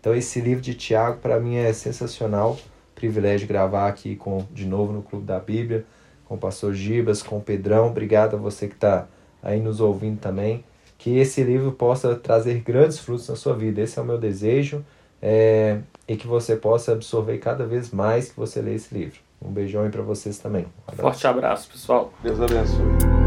[0.00, 2.58] Então esse livro de Tiago para mim é sensacional,
[2.94, 5.84] privilégio gravar aqui com de novo no Clube da Bíblia,
[6.24, 7.88] com o pastor Gibas, com o Pedrão.
[7.88, 9.06] Obrigado a você que está
[9.42, 10.64] aí nos ouvindo também.
[10.96, 13.80] Que esse livro possa trazer grandes frutos na sua vida.
[13.80, 14.84] Esse é o meu desejo.
[15.22, 19.20] É, e que você possa absorver cada vez mais que você lê esse livro.
[19.40, 20.66] Um beijão aí para vocês também.
[20.90, 22.12] Um Forte abraço, pessoal.
[22.22, 23.19] Deus abençoe.